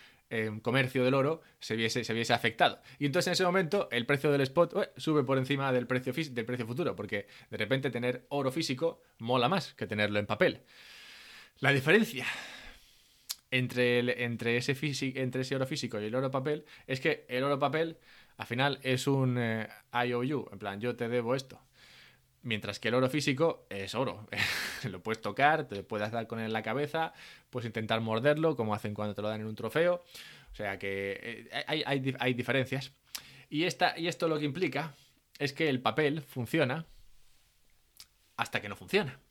comercio 0.62 1.03
del 1.03 1.15
oro 1.15 1.41
se 1.59 1.75
viese, 1.75 2.03
se 2.03 2.13
viese 2.13 2.33
afectado. 2.33 2.79
Y 2.99 3.07
entonces 3.07 3.25
en 3.29 3.33
ese 3.33 3.43
momento 3.43 3.89
el 3.89 4.05
precio 4.05 4.31
del 4.31 4.41
spot 4.41 4.91
sube 4.97 5.23
por 5.23 5.39
encima 5.39 5.71
del 5.71 5.88
precio, 5.88 6.13
del 6.13 6.45
precio 6.45 6.67
futuro, 6.67 6.95
porque 6.95 7.25
de 7.49 7.57
repente 7.57 7.89
tener 7.89 8.27
oro 8.29 8.51
físico 8.51 9.01
mola 9.17 9.49
más 9.49 9.73
que 9.73 9.88
tenerlo 9.88 10.19
en 10.19 10.27
papel. 10.27 10.62
La 11.59 11.71
diferencia 11.71 12.27
entre, 13.53 14.23
entre, 14.23 14.57
ese, 14.57 14.75
entre 15.15 15.41
ese 15.43 15.55
oro 15.55 15.67
físico 15.67 16.01
y 16.01 16.05
el 16.05 16.15
oro 16.15 16.31
papel 16.31 16.65
es 16.87 16.99
que 16.99 17.25
el 17.29 17.43
oro 17.43 17.59
papel 17.59 17.97
al 18.37 18.47
final 18.47 18.79
es 18.81 19.05
un 19.05 19.37
eh, 19.37 19.67
IOU, 19.93 20.49
en 20.51 20.57
plan, 20.57 20.81
yo 20.81 20.95
te 20.95 21.07
debo 21.07 21.35
esto. 21.35 21.61
Mientras 22.41 22.79
que 22.79 22.87
el 22.87 22.95
oro 22.95 23.09
físico 23.09 23.67
es 23.69 23.93
oro. 23.93 24.27
lo 24.89 25.03
puedes 25.03 25.21
tocar, 25.21 25.67
te 25.67 25.83
puedes 25.83 26.11
dar 26.11 26.25
con 26.25 26.39
él 26.39 26.47
en 26.47 26.53
la 26.53 26.63
cabeza, 26.63 27.13
puedes 27.51 27.67
intentar 27.67 28.01
morderlo, 28.01 28.55
como 28.55 28.73
hacen 28.73 28.95
cuando 28.95 29.13
te 29.13 29.21
lo 29.21 29.29
dan 29.29 29.41
en 29.41 29.47
un 29.47 29.55
trofeo. 29.55 30.03
O 30.51 30.55
sea 30.55 30.79
que 30.79 31.47
eh, 31.51 31.63
hay, 31.67 32.15
hay, 32.19 32.33
diferencias. 32.33 32.91
Y, 33.49 33.65
esta, 33.65 33.97
y 33.99 34.07
esto 34.07 34.27
lo 34.27 34.39
que 34.39 34.45
implica 34.45 34.95
es 35.37 35.53
que 35.53 35.69
el 35.69 35.79
papel 35.79 36.21
funciona 36.23 36.87
hasta 38.35 38.61
que 38.61 38.69
no 38.69 38.75
funciona. 38.75 39.19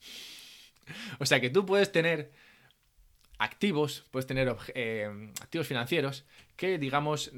O 1.19 1.25
sea 1.25 1.39
que 1.39 1.49
tú 1.49 1.65
puedes 1.65 1.93
tener 1.93 2.31
activos, 3.37 4.05
puedes 4.11 4.27
tener 4.27 4.55
eh, 4.75 5.31
activos 5.41 5.67
financieros 5.67 6.25
que, 6.55 6.77
digamos, 6.77 7.31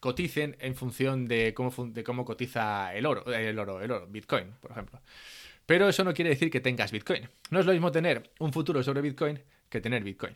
coticen 0.00 0.56
en 0.60 0.74
función 0.74 1.26
de 1.26 1.54
cómo, 1.54 1.72
de 1.86 2.04
cómo 2.04 2.24
cotiza 2.24 2.94
el 2.94 3.06
oro, 3.06 3.24
el 3.32 3.58
oro, 3.58 3.80
el 3.80 3.90
oro, 3.90 4.06
Bitcoin, 4.06 4.52
por 4.60 4.72
ejemplo. 4.72 5.00
Pero 5.66 5.88
eso 5.88 6.04
no 6.04 6.12
quiere 6.12 6.30
decir 6.30 6.50
que 6.50 6.60
tengas 6.60 6.92
Bitcoin. 6.92 7.28
No 7.50 7.60
es 7.60 7.66
lo 7.66 7.72
mismo 7.72 7.90
tener 7.90 8.30
un 8.38 8.52
futuro 8.52 8.82
sobre 8.82 9.00
Bitcoin 9.00 9.40
que 9.70 9.80
tener 9.80 10.04
Bitcoin. 10.04 10.34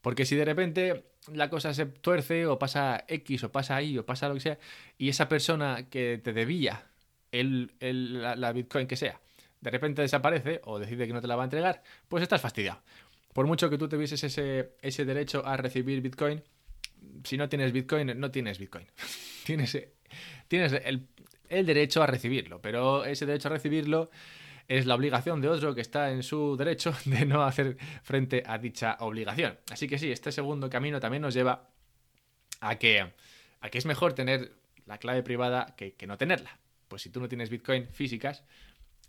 Porque 0.00 0.24
si 0.24 0.36
de 0.36 0.44
repente 0.44 1.04
la 1.32 1.50
cosa 1.50 1.74
se 1.74 1.86
tuerce 1.86 2.46
o 2.46 2.58
pasa 2.58 3.04
X 3.08 3.44
o 3.44 3.52
pasa 3.52 3.82
Y 3.82 3.98
o 3.98 4.06
pasa 4.06 4.28
lo 4.28 4.34
que 4.34 4.40
sea, 4.40 4.58
y 4.96 5.08
esa 5.08 5.28
persona 5.28 5.88
que 5.90 6.20
te 6.22 6.32
debía 6.32 6.86
el, 7.32 7.72
la, 7.80 8.52
Bitcoin 8.52 8.86
que 8.86 8.96
sea, 8.96 9.20
de 9.60 9.70
repente 9.70 10.02
desaparece 10.02 10.60
o 10.64 10.78
decide 10.78 11.06
que 11.06 11.12
no 11.12 11.20
te 11.20 11.26
la 11.26 11.36
va 11.36 11.42
a 11.42 11.46
entregar, 11.46 11.82
pues 12.08 12.22
estás 12.22 12.40
fastidiado. 12.40 12.80
Por 13.38 13.46
mucho 13.46 13.70
que 13.70 13.78
tú 13.78 13.88
tuvieses 13.88 14.24
ese, 14.24 14.72
ese 14.82 15.04
derecho 15.04 15.46
a 15.46 15.56
recibir 15.56 16.00
Bitcoin, 16.00 16.42
si 17.22 17.36
no 17.36 17.48
tienes 17.48 17.70
Bitcoin, 17.70 18.18
no 18.18 18.32
tienes 18.32 18.58
Bitcoin. 18.58 18.84
tienes 19.46 19.78
tienes 20.48 20.72
el, 20.72 21.06
derecho 21.64 22.02
a 22.02 22.08
recibirlo, 22.08 22.60
pero 22.60 23.04
ese 23.04 23.26
derecho 23.26 23.46
a 23.46 23.52
recibirlo 23.52 24.10
es 24.66 24.86
la 24.86 24.96
obligación 24.96 25.40
de 25.40 25.50
otro 25.50 25.72
que 25.72 25.82
está 25.82 26.10
en 26.10 26.24
su 26.24 26.56
derecho 26.56 26.92
de 27.04 27.26
no 27.26 27.44
hacer 27.44 27.76
frente 28.02 28.42
a 28.44 28.58
dicha 28.58 28.96
obligación. 28.98 29.56
Así 29.70 29.86
que 29.86 30.00
sí, 30.00 30.10
este 30.10 30.32
segundo 30.32 30.68
camino 30.68 30.98
también 30.98 31.22
nos 31.22 31.32
lleva 31.32 31.70
a 32.58 32.74
que, 32.74 33.08
a 33.60 33.70
que 33.70 33.78
es 33.78 33.86
mejor 33.86 34.14
tener 34.14 34.50
la 34.84 34.98
clave 34.98 35.22
privada 35.22 35.76
que, 35.76 35.94
no 36.08 36.18
tenerla. 36.18 36.58
Pues 36.88 37.02
si 37.02 37.10
tú 37.10 37.20
no 37.20 37.28
tienes 37.28 37.50
Bitcoin 37.50 37.86
físicas, 37.86 38.42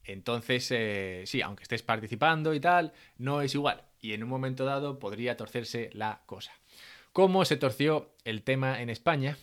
entonces 0.03 0.69
eh, 0.69 1.23
sí, 1.25 1.41
aunque 1.41 1.63
estés 1.63 1.81
participando 1.81 2.53
y 2.53 2.59
tal, 2.59 2.93
no 3.17 3.41
es 3.41 3.55
igual. 3.55 3.88
Y 4.01 4.13
en 4.13 4.23
un 4.23 4.29
momento 4.29 4.65
dado 4.65 4.99
podría 4.99 5.37
torcerse 5.37 5.89
la 5.93 6.21
cosa 6.25 6.51
cómo 7.13 7.45
se 7.45 7.57
torció 7.57 8.13
el 8.23 8.43
tema 8.43 8.81
en 8.81 8.89
España 8.89 9.37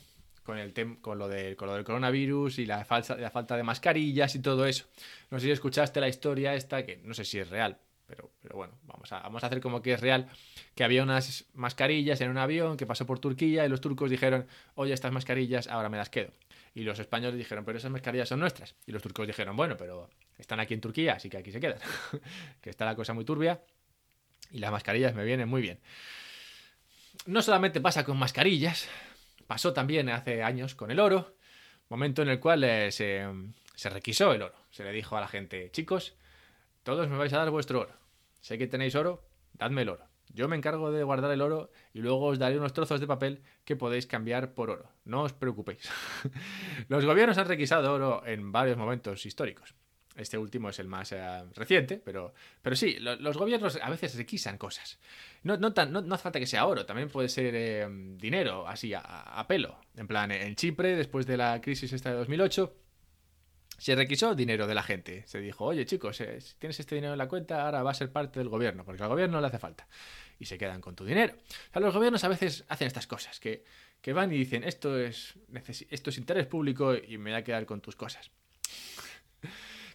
con, 0.44 0.58
el 0.58 0.72
del, 0.72 1.00
con 1.00 1.18
lo 1.18 1.28
del 1.28 1.56
coronavirus 1.56 2.58
y 2.58 2.66
la 2.66 2.84
falta 2.84 3.56
de 3.56 3.62
mascarillas 3.62 4.34
y 4.34 4.40
todo 4.40 4.66
eso. 4.66 4.86
No 5.30 5.38
sé 5.38 5.46
si 5.46 5.52
escuchaste 5.52 6.00
la 6.00 6.08
historia 6.08 6.54
esta, 6.54 6.84
que 6.86 6.98
no 6.98 7.14
sé 7.14 7.24
si 7.24 7.38
es 7.38 7.50
real, 7.50 7.78
pero, 8.06 8.30
pero 8.40 8.56
bueno, 8.56 8.74
vamos 8.84 9.10
a, 9.12 9.20
vamos 9.20 9.42
a 9.42 9.48
hacer 9.48 9.60
como 9.60 9.82
que 9.82 9.94
es 9.94 10.00
real, 10.00 10.28
que 10.74 10.84
había 10.84 11.02
unas 11.02 11.46
mascarillas 11.54 12.20
en 12.20 12.30
un 12.30 12.38
avión 12.38 12.76
que 12.76 12.86
pasó 12.86 13.06
por 13.06 13.18
Turquía 13.18 13.66
y 13.66 13.68
los 13.68 13.80
turcos 13.80 14.08
dijeron, 14.08 14.46
oye, 14.76 14.92
estas 14.92 15.10
mascarillas 15.10 15.66
ahora 15.66 15.88
me 15.88 15.96
las 15.96 16.10
quedo. 16.10 16.30
Y 16.74 16.82
los 16.82 16.98
españoles 16.98 17.38
dijeron, 17.38 17.64
pero 17.64 17.78
esas 17.78 17.90
mascarillas 17.90 18.28
son 18.28 18.38
nuestras. 18.38 18.74
Y 18.86 18.92
los 18.92 19.02
turcos 19.02 19.26
dijeron, 19.26 19.56
bueno, 19.56 19.76
pero 19.78 20.10
están 20.38 20.60
aquí 20.60 20.74
en 20.74 20.82
Turquía, 20.82 21.14
así 21.14 21.30
que 21.30 21.38
aquí 21.38 21.50
se 21.50 21.58
quedan. 21.58 21.78
que 22.60 22.70
está 22.70 22.84
la 22.84 22.94
cosa 22.94 23.14
muy 23.14 23.24
turbia 23.24 23.60
y 24.50 24.58
las 24.58 24.70
mascarillas 24.70 25.14
me 25.14 25.24
vienen 25.24 25.48
muy 25.48 25.62
bien. 25.62 25.80
No 27.26 27.42
solamente 27.42 27.80
pasa 27.80 28.04
con 28.04 28.18
mascarillas, 28.18 28.88
pasó 29.46 29.72
también 29.72 30.08
hace 30.08 30.42
años 30.42 30.74
con 30.74 30.90
el 30.90 31.00
oro, 31.00 31.36
momento 31.88 32.22
en 32.22 32.28
el 32.28 32.40
cual 32.40 32.64
eh, 32.64 32.92
se, 32.92 33.26
se 33.74 33.90
requisó 33.90 34.32
el 34.32 34.42
oro. 34.42 34.54
Se 34.70 34.84
le 34.84 34.92
dijo 34.92 35.16
a 35.16 35.20
la 35.20 35.28
gente, 35.28 35.70
chicos, 35.70 36.14
todos 36.82 37.08
me 37.08 37.16
vais 37.16 37.32
a 37.32 37.38
dar 37.38 37.50
vuestro 37.50 37.80
oro. 37.80 37.92
Sé 38.40 38.58
que 38.58 38.66
tenéis 38.66 38.94
oro, 38.94 39.24
dadme 39.54 39.82
el 39.82 39.88
oro. 39.88 40.06
Yo 40.32 40.48
me 40.48 40.56
encargo 40.56 40.90
de 40.90 41.02
guardar 41.02 41.30
el 41.30 41.40
oro 41.40 41.70
y 41.94 42.00
luego 42.00 42.26
os 42.26 42.38
daré 42.38 42.58
unos 42.58 42.72
trozos 42.72 43.00
de 43.00 43.06
papel 43.06 43.42
que 43.64 43.76
podéis 43.76 44.06
cambiar 44.06 44.54
por 44.54 44.70
oro. 44.70 44.90
No 45.04 45.22
os 45.22 45.32
preocupéis. 45.32 45.88
Los 46.88 47.04
gobiernos 47.04 47.38
han 47.38 47.48
requisado 47.48 47.92
oro 47.92 48.22
en 48.26 48.52
varios 48.52 48.76
momentos 48.76 49.24
históricos. 49.24 49.74
Este 50.16 50.38
último 50.38 50.70
es 50.70 50.78
el 50.78 50.88
más 50.88 51.12
eh, 51.12 51.44
reciente, 51.54 52.00
pero, 52.02 52.32
pero 52.62 52.74
sí, 52.74 52.96
los 52.98 53.36
gobiernos 53.36 53.78
a 53.80 53.90
veces 53.90 54.16
requisan 54.16 54.56
cosas. 54.56 54.98
No, 55.42 55.58
no, 55.58 55.70
no, 55.70 56.14
hace 56.14 56.22
falta 56.22 56.40
que 56.40 56.46
sea 56.46 56.66
oro, 56.66 56.86
también 56.86 57.10
puede 57.10 57.28
ser 57.28 57.54
eh, 57.54 57.86
dinero, 58.16 58.66
así, 58.66 58.94
a, 58.94 59.44
pelo. 59.46 59.78
En 59.94 60.06
plan, 60.06 60.30
en 60.32 60.56
Chipre, 60.56 60.96
después 60.96 61.26
de 61.26 61.36
la 61.36 61.60
crisis 61.60 61.92
esta 61.92 62.10
de 62.10 62.16
2008, 62.16 62.74
se 63.78 63.94
requisó 63.94 64.34
dinero 64.34 64.66
de 64.66 64.74
la 64.74 64.82
gente. 64.82 65.24
Se 65.26 65.38
dijo, 65.38 65.66
oye 65.66 65.84
chicos, 65.84 66.20
eh, 66.22 66.40
si 66.40 66.54
tienes 66.54 66.80
este 66.80 66.94
dinero 66.94 67.12
en 67.12 67.18
la 67.18 67.28
cuenta, 67.28 67.66
ahora 67.66 67.82
va 67.82 67.90
a 67.90 67.94
ser 67.94 68.10
parte 68.10 68.40
del 68.40 68.48
gobierno, 68.48 68.84
porque 68.84 69.02
al 69.02 69.08
gobierno 69.10 69.40
le 69.40 69.46
hace 69.48 69.58
falta. 69.58 69.86
Y 70.38 70.46
se 70.46 70.56
quedan 70.56 70.80
con 70.80 70.96
tu 70.96 71.04
dinero. 71.04 71.34
O 71.36 71.72
sea, 71.72 71.82
los 71.82 71.94
gobiernos 71.94 72.24
a 72.24 72.28
veces 72.28 72.64
hacen 72.68 72.86
estas 72.86 73.06
cosas, 73.06 73.38
que, 73.38 73.64
que 74.00 74.12
van 74.14 74.32
y 74.32 74.38
dicen, 74.38 74.64
esto 74.64 74.98
es, 74.98 75.34
esto 75.90 76.10
es 76.10 76.18
interés 76.18 76.46
público 76.46 76.94
y 76.94 77.18
me 77.18 77.30
voy 77.30 77.40
a 77.40 77.44
quedar 77.44 77.66
con 77.66 77.82
tus 77.82 77.96
cosas. 77.96 78.30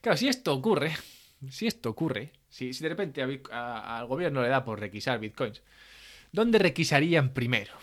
Claro, 0.02 0.18
si 0.18 0.28
esto 0.28 0.54
ocurre, 0.54 0.92
si 1.50 1.68
esto 1.68 1.92
ocurre, 1.92 2.32
si, 2.50 2.72
de 2.72 2.90
repente 2.90 3.22
al 3.22 4.08
gobierno 4.08 4.42
le 4.42 4.50
da 4.50 4.66
por 4.66 4.80
requisar 4.80 5.20
bitcoins, 5.20 5.62
¿dónde 6.32 6.58
requisarían 6.58 7.34
primero, 7.34 7.74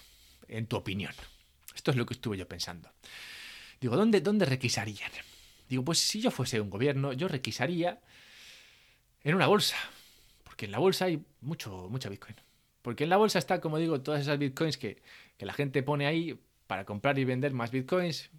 en 0.48 0.66
tu 0.66 0.76
opinión? 0.76 1.12
Esto 1.74 1.92
es 1.92 1.96
lo 1.96 2.04
que 2.06 2.14
estuve 2.14 2.36
yo 2.36 2.48
pensando. 2.48 2.90
Digo, 3.80 3.96
¿dónde, 3.96 4.20
dónde 4.20 4.46
requisarían? 4.46 5.12
Digo, 5.68 5.84
pues 5.84 6.00
si 6.00 6.20
yo 6.20 6.32
fuese 6.32 6.60
un 6.60 6.70
gobierno, 6.70 7.12
yo 7.12 7.28
requisaría 7.28 8.00
en 9.22 9.34
una 9.36 9.46
bolsa. 9.46 9.76
Porque 10.42 10.64
en 10.64 10.72
la 10.72 10.78
bolsa 10.78 11.04
hay 11.04 11.22
mucho, 11.40 11.88
mucha 11.88 12.08
bitcoin. 12.08 12.34
Porque 12.82 13.04
en 13.04 13.10
la 13.10 13.16
bolsa 13.16 13.38
está, 13.38 13.60
como 13.60 13.78
digo, 13.78 14.00
todas 14.00 14.22
esas 14.22 14.38
bitcoins 14.38 14.76
que, 14.76 15.00
que 15.36 15.46
la 15.46 15.52
gente 15.52 15.84
pone 15.84 16.06
ahí 16.06 16.36
para 16.66 16.84
comprar 16.84 17.16
y 17.18 17.24
vender 17.24 17.52
más 17.52 17.70
bitcoins 17.70 18.30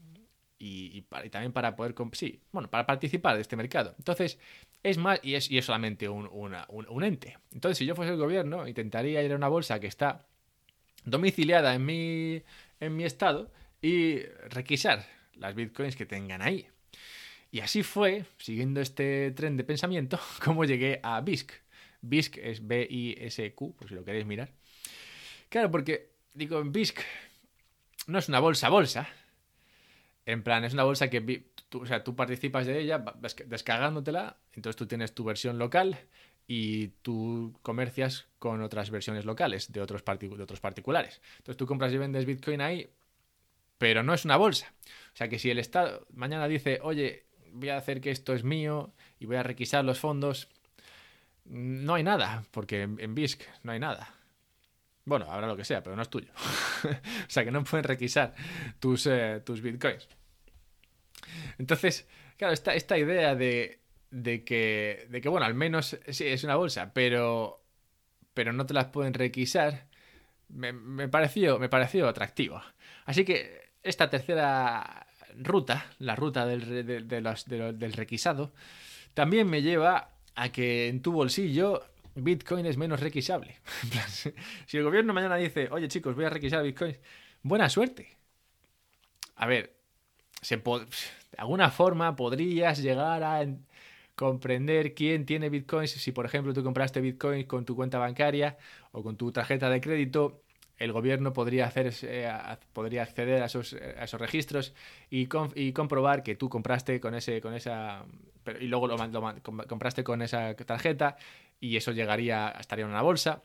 y, 0.59 1.01
también 1.31 1.53
para 1.53 1.75
poder, 1.75 1.95
sí, 2.11 2.41
bueno, 2.51 2.69
para 2.69 2.85
participar 2.85 3.35
de 3.35 3.41
este 3.41 3.55
mercado. 3.55 3.95
Entonces, 3.97 4.37
es 4.83 4.97
más, 4.97 5.19
y 5.23 5.35
es, 5.35 5.49
y 5.49 5.57
es 5.57 5.65
solamente 5.65 6.09
un, 6.09 6.27
un, 6.27 7.03
ente. 7.03 7.37
Entonces, 7.53 7.77
si 7.77 7.85
yo 7.85 7.95
fuese 7.95 8.11
el 8.11 8.17
gobierno, 8.17 8.67
intentaría 8.67 9.23
ir 9.23 9.31
a 9.31 9.35
una 9.35 9.47
bolsa 9.47 9.79
que 9.79 9.87
está 9.87 10.27
domiciliada 11.05 11.73
en 11.73 11.85
mi, 11.85 12.43
en 12.81 12.95
mi 12.95 13.05
estado 13.05 13.51
y 13.81 14.19
requisar 14.49 15.05
las 15.35 15.55
bitcoins 15.55 15.95
que 15.95 16.05
tengan 16.05 16.41
ahí. 16.41 16.67
Y 17.51 17.61
así 17.61 17.81
fue, 17.81 18.25
siguiendo 18.37 18.81
este 18.81 19.31
tren 19.31 19.55
de 19.55 19.63
pensamiento, 19.63 20.19
como 20.43 20.65
llegué 20.65 20.99
a 21.01 21.21
BISC. 21.21 21.51
BISC 22.01 22.37
es 22.37 22.67
B-I-S-Q, 22.67 23.75
por 23.75 23.87
si 23.87 23.95
lo 23.95 24.03
queréis 24.03 24.25
mirar. 24.25 24.51
Claro, 25.47 25.71
porque, 25.71 26.11
digo, 26.33 26.61
BISC 26.63 26.99
no 28.07 28.19
es 28.19 28.27
una 28.27 28.39
bolsa 28.39 28.69
bolsa, 28.69 29.09
en 30.29 30.43
plan, 30.43 30.63
es 30.63 30.73
una 30.73 30.83
bolsa 30.83 31.09
que 31.09 31.43
tú, 31.69 32.15
participas 32.15 32.67
de 32.67 32.79
ella 32.79 33.03
descargándotela, 33.47 34.37
entonces 34.53 34.77
tú 34.77 34.85
tienes 34.85 35.15
tu 35.15 35.23
versión 35.23 35.57
local 35.57 35.97
y 36.45 36.89
tú 37.01 37.57
comercias 37.63 38.27
con 38.37 38.61
otras 38.61 38.91
versiones 38.91 39.25
locales 39.25 39.71
de 39.71 39.81
otros, 39.81 40.03
particulares. 40.03 41.21
Entonces 41.37 41.57
tú 41.57 41.65
compras 41.65 41.91
y 41.93 41.97
vendes 41.97 42.25
Bitcoin 42.25 42.61
ahí, 42.61 42.91
pero 43.79 44.03
no 44.03 44.13
es 44.13 44.23
una 44.23 44.37
bolsa. 44.37 44.71
O 45.13 45.17
sea 45.17 45.29
que 45.29 45.39
si 45.39 45.49
el 45.49 45.57
Estado 45.57 46.05
mañana 46.13 46.47
dice, 46.47 46.79
oye, 46.83 47.25
voy 47.51 47.69
a 47.69 47.77
hacer 47.77 47.99
que 47.99 48.11
esto 48.11 48.35
es 48.35 48.43
mío 48.43 48.93
y 49.19 49.25
voy 49.25 49.37
a 49.37 49.43
requisar 49.43 49.83
los 49.83 49.97
fondos, 49.97 50.47
no 51.45 51.95
hay 51.95 52.03
nada, 52.03 52.43
porque 52.51 52.83
en, 52.83 53.15
BISC 53.15 53.41
no 53.63 53.71
hay 53.71 53.79
nada. 53.79 54.13
Bueno, 55.05 55.25
habrá 55.31 55.47
lo 55.47 55.57
que 55.57 55.65
sea, 55.65 55.81
pero 55.81 55.95
no 55.95 56.03
es 56.03 56.09
tuyo. 56.09 56.31
o 56.83 57.29
sea 57.29 57.43
que 57.43 57.49
no 57.49 57.63
pueden 57.63 57.83
requisar 57.83 58.35
tus, 58.79 59.07
eh, 59.07 59.41
tus 59.43 59.61
bitcoins. 59.61 60.07
Entonces, 61.57 62.07
claro, 62.37 62.53
esta, 62.53 62.73
esta 62.75 62.97
idea 62.97 63.35
de, 63.35 63.79
de, 64.11 64.43
que, 64.43 65.07
de 65.09 65.21
que, 65.21 65.29
bueno, 65.29 65.45
al 65.45 65.53
menos 65.53 65.97
sí, 66.09 66.25
es 66.25 66.43
una 66.43 66.55
bolsa, 66.55 66.93
pero, 66.93 67.63
pero 68.33 68.53
no 68.53 68.65
te 68.65 68.73
las 68.73 68.85
pueden 68.87 69.13
requisar, 69.13 69.87
me, 70.49 70.73
me, 70.73 71.07
pareció, 71.07 71.59
me 71.59 71.69
pareció 71.69 72.07
atractivo. 72.07 72.61
Así 73.05 73.25
que 73.25 73.71
esta 73.83 74.09
tercera 74.09 75.07
ruta, 75.37 75.85
la 75.99 76.15
ruta 76.15 76.45
del, 76.45 76.85
de, 76.85 77.01
del 77.03 77.93
requisado, 77.93 78.53
también 79.13 79.49
me 79.49 79.61
lleva 79.61 80.11
a 80.35 80.49
que 80.49 80.87
en 80.87 81.01
tu 81.01 81.11
bolsillo 81.11 81.83
Bitcoin 82.15 82.65
es 82.65 82.77
menos 82.77 82.99
requisable. 82.99 83.57
si 84.65 84.77
el 84.77 84.83
gobierno 84.83 85.13
mañana 85.13 85.35
dice, 85.35 85.69
oye 85.71 85.87
chicos, 85.87 86.15
voy 86.15 86.25
a 86.25 86.29
requisar 86.29 86.63
Bitcoin, 86.63 86.97
buena 87.43 87.69
suerte. 87.69 88.17
A 89.35 89.47
ver, 89.47 89.78
de 90.41 91.37
alguna 91.37 91.69
forma 91.69 92.15
podrías 92.15 92.81
llegar 92.81 93.23
a 93.23 93.45
comprender 94.15 94.93
quién 94.93 95.25
tiene 95.25 95.49
bitcoins. 95.49 95.91
Si, 95.91 96.11
por 96.11 96.25
ejemplo, 96.25 96.53
tú 96.53 96.63
compraste 96.63 97.01
bitcoins 97.01 97.45
con 97.45 97.65
tu 97.65 97.75
cuenta 97.75 97.97
bancaria 97.97 98.57
o 98.91 99.01
con 99.01 99.15
tu 99.15 99.31
tarjeta 99.31 99.69
de 99.69 99.79
crédito, 99.79 100.41
el 100.79 100.93
gobierno 100.93 101.33
podría, 101.33 101.67
hacer, 101.67 101.93
eh, 102.03 102.31
podría 102.73 103.03
acceder 103.03 103.43
a 103.43 103.45
esos, 103.45 103.73
esos 103.73 104.19
registros 104.19 104.73
y, 105.09 105.27
y, 105.55 105.73
comprobar 105.73 106.23
que 106.23 106.35
tú 106.35 106.49
compraste 106.49 106.99
con 106.99 107.15
ese 107.15 107.41
con 107.41 107.53
esa 107.53 108.05
y 108.59 108.67
luego 108.67 108.87
lo, 108.87 108.97
compraste 109.67 110.03
con 110.03 110.21
esa 110.21 110.55
tarjeta 110.55 111.17
y 111.59 111.75
eso 111.75 111.91
llegaría 111.91 112.49
estaría 112.59 112.85
en 112.85 112.91
una 112.91 113.01
bolsa 113.01 113.43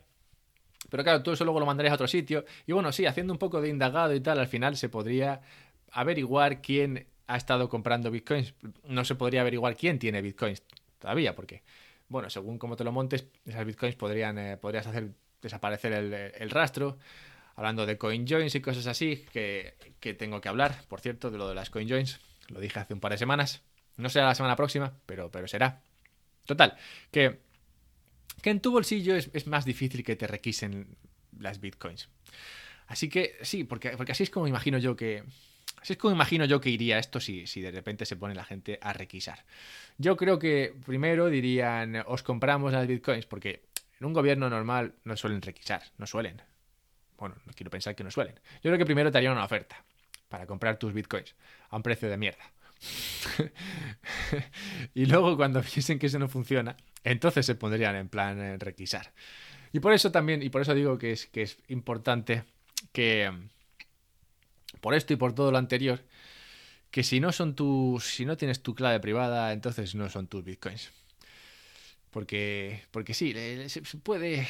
pero 0.91 1.03
claro 1.03 1.23
tú 1.23 1.33
eso 1.33 1.45
luego 1.45 1.59
lo 1.61 1.67
mandarías 1.67 1.93
a 1.93 1.95
otro 1.97 2.07
sitio 2.07 2.45
y 2.67 2.73
bueno 2.73 2.93
sí 2.93 3.05
haciendo 3.05 3.33
un 3.33 3.39
poco 3.39 3.61
de 3.61 3.69
indagado 3.69 4.15
y 4.15 4.21
tal 4.21 4.39
al 4.39 4.47
final 4.47 4.77
se 4.77 4.89
podría 4.89 5.41
averiguar 5.95 6.61
quién 6.61 7.07
ha 7.27 7.37
estado 7.37 7.69
comprando 7.69 8.11
bitcoins. 8.11 8.55
No 8.85 9.05
se 9.05 9.15
podría 9.15 9.41
averiguar 9.41 9.77
quién 9.77 9.99
tiene 9.99 10.21
bitcoins 10.21 10.63
todavía, 10.99 11.35
porque, 11.35 11.63
bueno, 12.09 12.29
según 12.29 12.59
cómo 12.59 12.77
te 12.77 12.85
lo 12.85 12.93
montes, 12.93 13.27
esas 13.47 13.65
bitcoins 13.65 13.95
podrían, 13.95 14.39
eh, 14.39 14.57
podrías 14.57 14.87
hacer 14.87 15.13
desaparecer 15.41 15.93
el, 15.93 16.51
rastro. 16.51 16.99
Hablando 17.57 17.87
de 17.87 17.97
CoinJoins 17.97 18.55
y 18.57 18.61
cosas 18.61 18.89
así, 18.89 19.25
que, 19.33 19.75
tengo 20.19 20.41
que 20.41 20.49
hablar, 20.49 20.83
por 20.89 21.01
cierto, 21.01 21.31
de 21.31 21.39
lo 21.39 21.49
de 21.49 21.55
las 21.55 21.71
CoinJoins. 21.71 22.21
Lo 22.49 22.61
dije 22.61 22.81
hace 22.81 22.95
un 22.95 23.01
par 23.01 23.13
de 23.13 23.19
semanas. 23.19 23.63
No 23.97 24.09
será 24.09 24.27
la 24.27 24.35
semana 24.35 24.57
próxima, 24.57 24.93
pero, 25.07 25.31
pero 25.31 25.47
será. 25.47 25.81
Total, 26.47 26.77
que, 27.13 27.39
que 28.43 28.51
en 28.51 28.61
tu 28.61 28.73
bolsillo 28.73 29.15
es, 29.15 29.31
es 29.33 29.47
más 29.47 29.65
difícil 29.65 30.03
que 30.03 30.17
te 30.17 30.27
requisen 30.27 30.97
las 31.39 31.61
bitcoins. 31.61 32.09
Así 32.89 33.09
que 33.09 33.37
sí, 33.43 33.63
porque, 33.63 33.97
porque 33.97 34.13
así 34.13 34.25
es 34.25 34.31
como 34.31 34.49
imagino 34.49 34.79
yo 34.79 34.97
que, 34.97 35.23
Así 35.85 35.93
es 35.93 35.99
como 35.99 36.15
imagino 36.15 36.47
yo 36.47 36.63
que 36.63 36.71
iría 36.71 36.99
esto 36.99 37.21
si, 37.21 37.47
si 37.47 37.61
de 37.61 37.71
repente 37.71 38.07
se 38.07 38.17
pone 38.17 38.35
la 38.35 38.47
gente 38.47 38.79
a 38.81 38.95
requisar. 38.95 39.45
Yo 39.99 40.17
creo 40.17 40.39
que 40.39 40.75
primero 40.87 41.29
dirían, 41.29 42.03
os 42.07 42.23
compramos 42.23 42.73
las 42.73 42.87
bitcoins, 42.87 43.27
porque 43.27 43.65
en 44.01 44.07
un 44.07 44.15
gobierno 44.15 44.49
normal 44.49 44.95
no 45.05 45.15
suelen 45.15 45.43
requisar, 45.43 45.83
no 45.99 46.07
suelen. 46.07 46.41
Bueno, 47.19 47.35
no 47.45 47.53
quiero 47.53 47.71
pensar 47.71 47.95
que 47.95 48.03
no 48.03 48.11
suelen. 48.11 48.35
Yo 48.63 48.71
creo 48.71 48.79
que 48.79 48.87
primero 48.87 49.13
te 49.13 49.19
harían 49.19 49.35
una 49.35 49.45
oferta 49.45 49.85
para 50.31 50.47
comprar 50.47 50.79
tus 50.79 50.95
bitcoins 50.95 51.35
a 51.69 51.77
un 51.77 51.83
precio 51.83 52.09
de 52.09 52.17
mierda. 52.17 52.51
y 54.95 55.05
luego 55.05 55.37
cuando 55.37 55.61
viesen 55.75 55.99
que 55.99 56.07
eso 56.07 56.19
no 56.19 56.29
funciona, 56.31 56.79
entonces 57.03 57.45
se 57.45 57.57
pondrían 57.57 57.95
en 57.97 58.09
plan 58.09 58.41
en 58.41 58.59
requisar. 58.59 59.13
Y 59.71 59.81
por 59.81 59.93
eso 59.93 60.11
también, 60.11 60.43
y 60.43 60.49
por 60.49 60.63
eso 60.63 60.73
digo 60.73 60.97
que 60.97 61.13
es, 61.13 61.27
que 61.27 61.43
es 61.43 61.59
importante 61.69 62.45
que, 62.93 63.31
por 64.85 64.93
esto 64.93 65.15
y 65.15 65.17
por 65.17 65.35
todo 65.35 65.51
lo 65.51 65.57
anterior, 65.57 66.03
que 66.91 67.03
si 67.03 67.19
no 67.19 67.33
son 67.33 67.55
tus, 67.55 68.05
si 68.05 68.27
no 68.27 68.37
tienes 68.37 68.63
tu 68.63 68.75
clave 68.75 69.01
privada, 69.01 69.55
entonces 69.55 69.95
no 69.95 70.11
son 70.11 70.27
tus 70.27 70.45
bitcoins. 70.45 70.93
Porque, 72.11 72.83
porque 72.91 73.15
sí, 73.15 73.33
se 73.67 73.81
puede, 73.97 74.47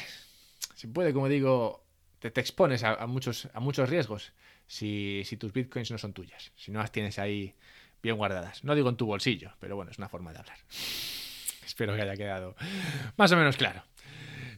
se 0.75 0.89
puede, 0.89 1.13
como 1.13 1.29
digo, 1.29 1.85
te, 2.19 2.27
expones 2.27 2.83
a, 2.83 3.07
muchos, 3.07 3.47
a 3.53 3.61
muchos 3.61 3.89
riesgos 3.89 4.33
si, 4.67 5.21
si 5.23 5.37
tus 5.37 5.53
bitcoins 5.53 5.89
no 5.91 5.97
son 5.97 6.11
tuyas, 6.11 6.51
si 6.57 6.69
no 6.69 6.79
las 6.79 6.91
tienes 6.91 7.17
ahí 7.17 7.55
bien 8.03 8.17
guardadas. 8.17 8.61
No 8.65 8.75
digo 8.75 8.89
en 8.89 8.97
tu 8.97 9.05
bolsillo, 9.05 9.53
pero 9.61 9.77
bueno, 9.77 9.91
es 9.91 9.99
una 9.99 10.09
forma 10.09 10.33
de 10.33 10.39
hablar. 10.39 10.57
Espero 11.65 11.95
que 11.95 12.01
haya 12.01 12.17
quedado 12.17 12.57
más 13.15 13.31
o 13.31 13.37
menos 13.37 13.55
claro. 13.55 13.85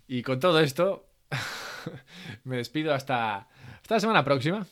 Y 0.07 0.23
con 0.23 0.39
todo 0.39 0.59
esto, 0.59 1.07
me 2.45 2.57
despido 2.57 2.95
hasta, 2.95 3.47
hasta 3.79 3.93
la 3.93 3.99
semana 3.99 4.25
próxima, 4.25 4.65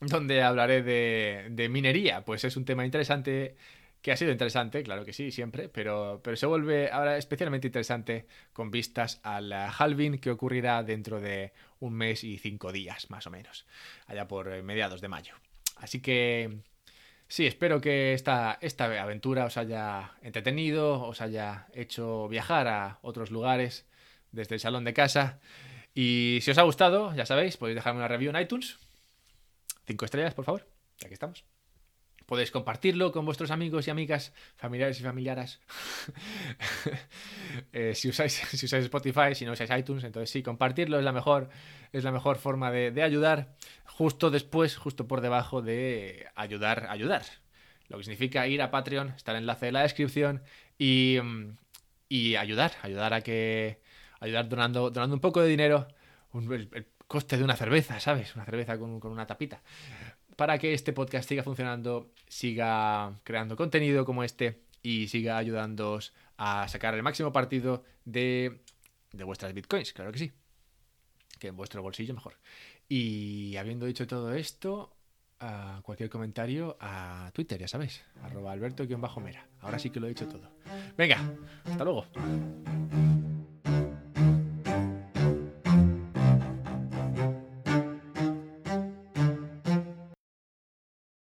donde 0.00 0.42
hablaré 0.42 0.82
de, 0.82 1.68
minería. 1.68 2.24
Pues 2.24 2.44
es 2.44 2.56
un 2.56 2.64
tema 2.64 2.84
interesante 2.84 3.56
que 4.02 4.12
ha 4.12 4.16
sido 4.16 4.32
interesante, 4.32 4.82
claro 4.82 5.04
que 5.04 5.12
sí, 5.12 5.30
siempre, 5.30 5.68
pero, 5.68 6.22
pero 6.24 6.34
se 6.34 6.46
vuelve 6.46 6.90
ahora 6.90 7.18
especialmente 7.18 7.66
interesante 7.66 8.26
con 8.54 8.70
vistas 8.70 9.20
al 9.22 9.52
halving 9.52 10.18
que 10.18 10.30
ocurrirá 10.30 10.82
dentro 10.82 11.20
de 11.20 11.52
un 11.80 11.92
mes 11.92 12.24
y 12.24 12.38
cinco 12.38 12.72
días, 12.72 13.10
más 13.10 13.26
o 13.26 13.30
menos, 13.30 13.66
allá 14.06 14.26
por 14.26 14.50
eh, 14.50 14.62
mediados 14.62 15.02
de 15.02 15.08
mayo. 15.08 15.34
Así 15.76 16.00
que 16.00 16.60
sí, 17.28 17.46
espero 17.46 17.82
que 17.82 18.14
esta, 18.14 18.56
esta 18.62 18.86
aventura 19.02 19.44
os 19.44 19.58
haya 19.58 20.12
entretenido, 20.22 21.02
os 21.02 21.20
haya 21.20 21.66
hecho 21.74 22.26
viajar 22.28 22.68
a 22.68 22.98
otros 23.02 23.30
lugares 23.30 23.86
desde 24.32 24.54
el 24.54 24.60
salón 24.60 24.84
de 24.84 24.94
casa. 24.94 25.40
Y 25.94 26.38
si 26.40 26.52
os 26.52 26.58
ha 26.58 26.62
gustado, 26.62 27.14
ya 27.14 27.26
sabéis, 27.26 27.58
podéis 27.58 27.76
dejarme 27.76 27.98
una 27.98 28.08
review 28.08 28.30
en 28.30 28.40
iTunes. 28.40 28.78
Cinco 29.90 30.04
estrellas, 30.04 30.34
por 30.34 30.44
favor. 30.44 30.64
Aquí 31.04 31.14
estamos. 31.14 31.44
Podéis 32.24 32.52
compartirlo 32.52 33.10
con 33.10 33.24
vuestros 33.26 33.50
amigos 33.50 33.88
y 33.88 33.90
amigas, 33.90 34.32
familiares 34.54 35.00
y 35.00 35.02
familiaras. 35.02 35.60
Eh, 37.72 37.94
si, 37.96 38.08
usáis, 38.08 38.34
si 38.52 38.66
usáis 38.66 38.84
Spotify, 38.84 39.34
si 39.34 39.44
no 39.44 39.52
usáis 39.52 39.70
iTunes, 39.76 40.04
entonces 40.04 40.30
sí, 40.30 40.42
compartirlo 40.42 40.98
es 40.98 41.04
la 41.04 41.10
mejor, 41.10 41.48
es 41.92 42.04
la 42.04 42.12
mejor 42.12 42.38
forma 42.38 42.70
de, 42.70 43.02
ayudar. 43.02 43.56
Justo 43.84 44.30
después, 44.30 44.76
justo 44.76 45.08
por 45.08 45.20
debajo 45.20 45.60
de 45.60 46.28
ayudar, 46.36 46.86
ayudar. 46.88 47.24
Lo 47.88 47.98
que 47.98 48.04
significa 48.04 48.46
ir 48.46 48.62
a 48.62 48.70
Patreon, 48.70 49.08
está 49.16 49.32
el 49.32 49.38
enlace 49.38 49.66
en 49.66 49.74
la 49.74 49.82
descripción 49.82 50.42
y, 50.78 51.18
y 52.08 52.36
ayudar, 52.36 52.72
ayudar 52.82 53.12
a 53.12 53.22
que, 53.22 53.80
ayudar 54.20 54.48
donando, 54.48 54.90
donando 54.90 55.16
un 55.16 55.20
poco 55.20 55.40
de 55.40 55.48
dinero, 55.48 55.88
el, 56.32 56.86
coste 57.10 57.36
de 57.36 57.42
una 57.42 57.56
cerveza, 57.56 57.98
¿sabes? 57.98 58.36
Una 58.36 58.44
cerveza 58.44 58.78
con, 58.78 59.00
con 59.00 59.10
una 59.10 59.26
tapita 59.26 59.60
para 60.36 60.58
que 60.58 60.72
este 60.72 60.92
podcast 60.94 61.28
siga 61.28 61.42
funcionando, 61.42 62.12
siga 62.28 63.12
creando 63.24 63.56
contenido 63.56 64.04
como 64.04 64.22
este 64.24 64.62
y 64.80 65.08
siga 65.08 65.36
ayudándoos 65.36 66.14
a 66.38 66.66
sacar 66.68 66.94
el 66.94 67.02
máximo 67.02 67.30
partido 67.30 67.84
de, 68.06 68.62
de 69.12 69.24
vuestras 69.24 69.52
bitcoins, 69.52 69.92
claro 69.92 70.12
que 70.12 70.18
sí. 70.18 70.32
Que 71.38 71.48
en 71.48 71.56
vuestro 71.56 71.82
bolsillo 71.82 72.14
mejor. 72.14 72.38
Y 72.88 73.56
habiendo 73.56 73.84
dicho 73.84 74.06
todo 74.06 74.32
esto, 74.32 74.96
a 75.40 75.80
cualquier 75.82 76.08
comentario 76.08 76.78
a 76.80 77.30
Twitter, 77.34 77.60
ya 77.60 77.68
sabéis, 77.68 78.02
arroba 78.22 78.52
alberto-mera. 78.52 79.46
Ahora 79.60 79.78
sí 79.78 79.90
que 79.90 80.00
lo 80.00 80.06
he 80.06 80.10
dicho 80.10 80.26
todo. 80.26 80.50
Venga, 80.96 81.18
hasta 81.66 81.84
luego. 81.84 82.06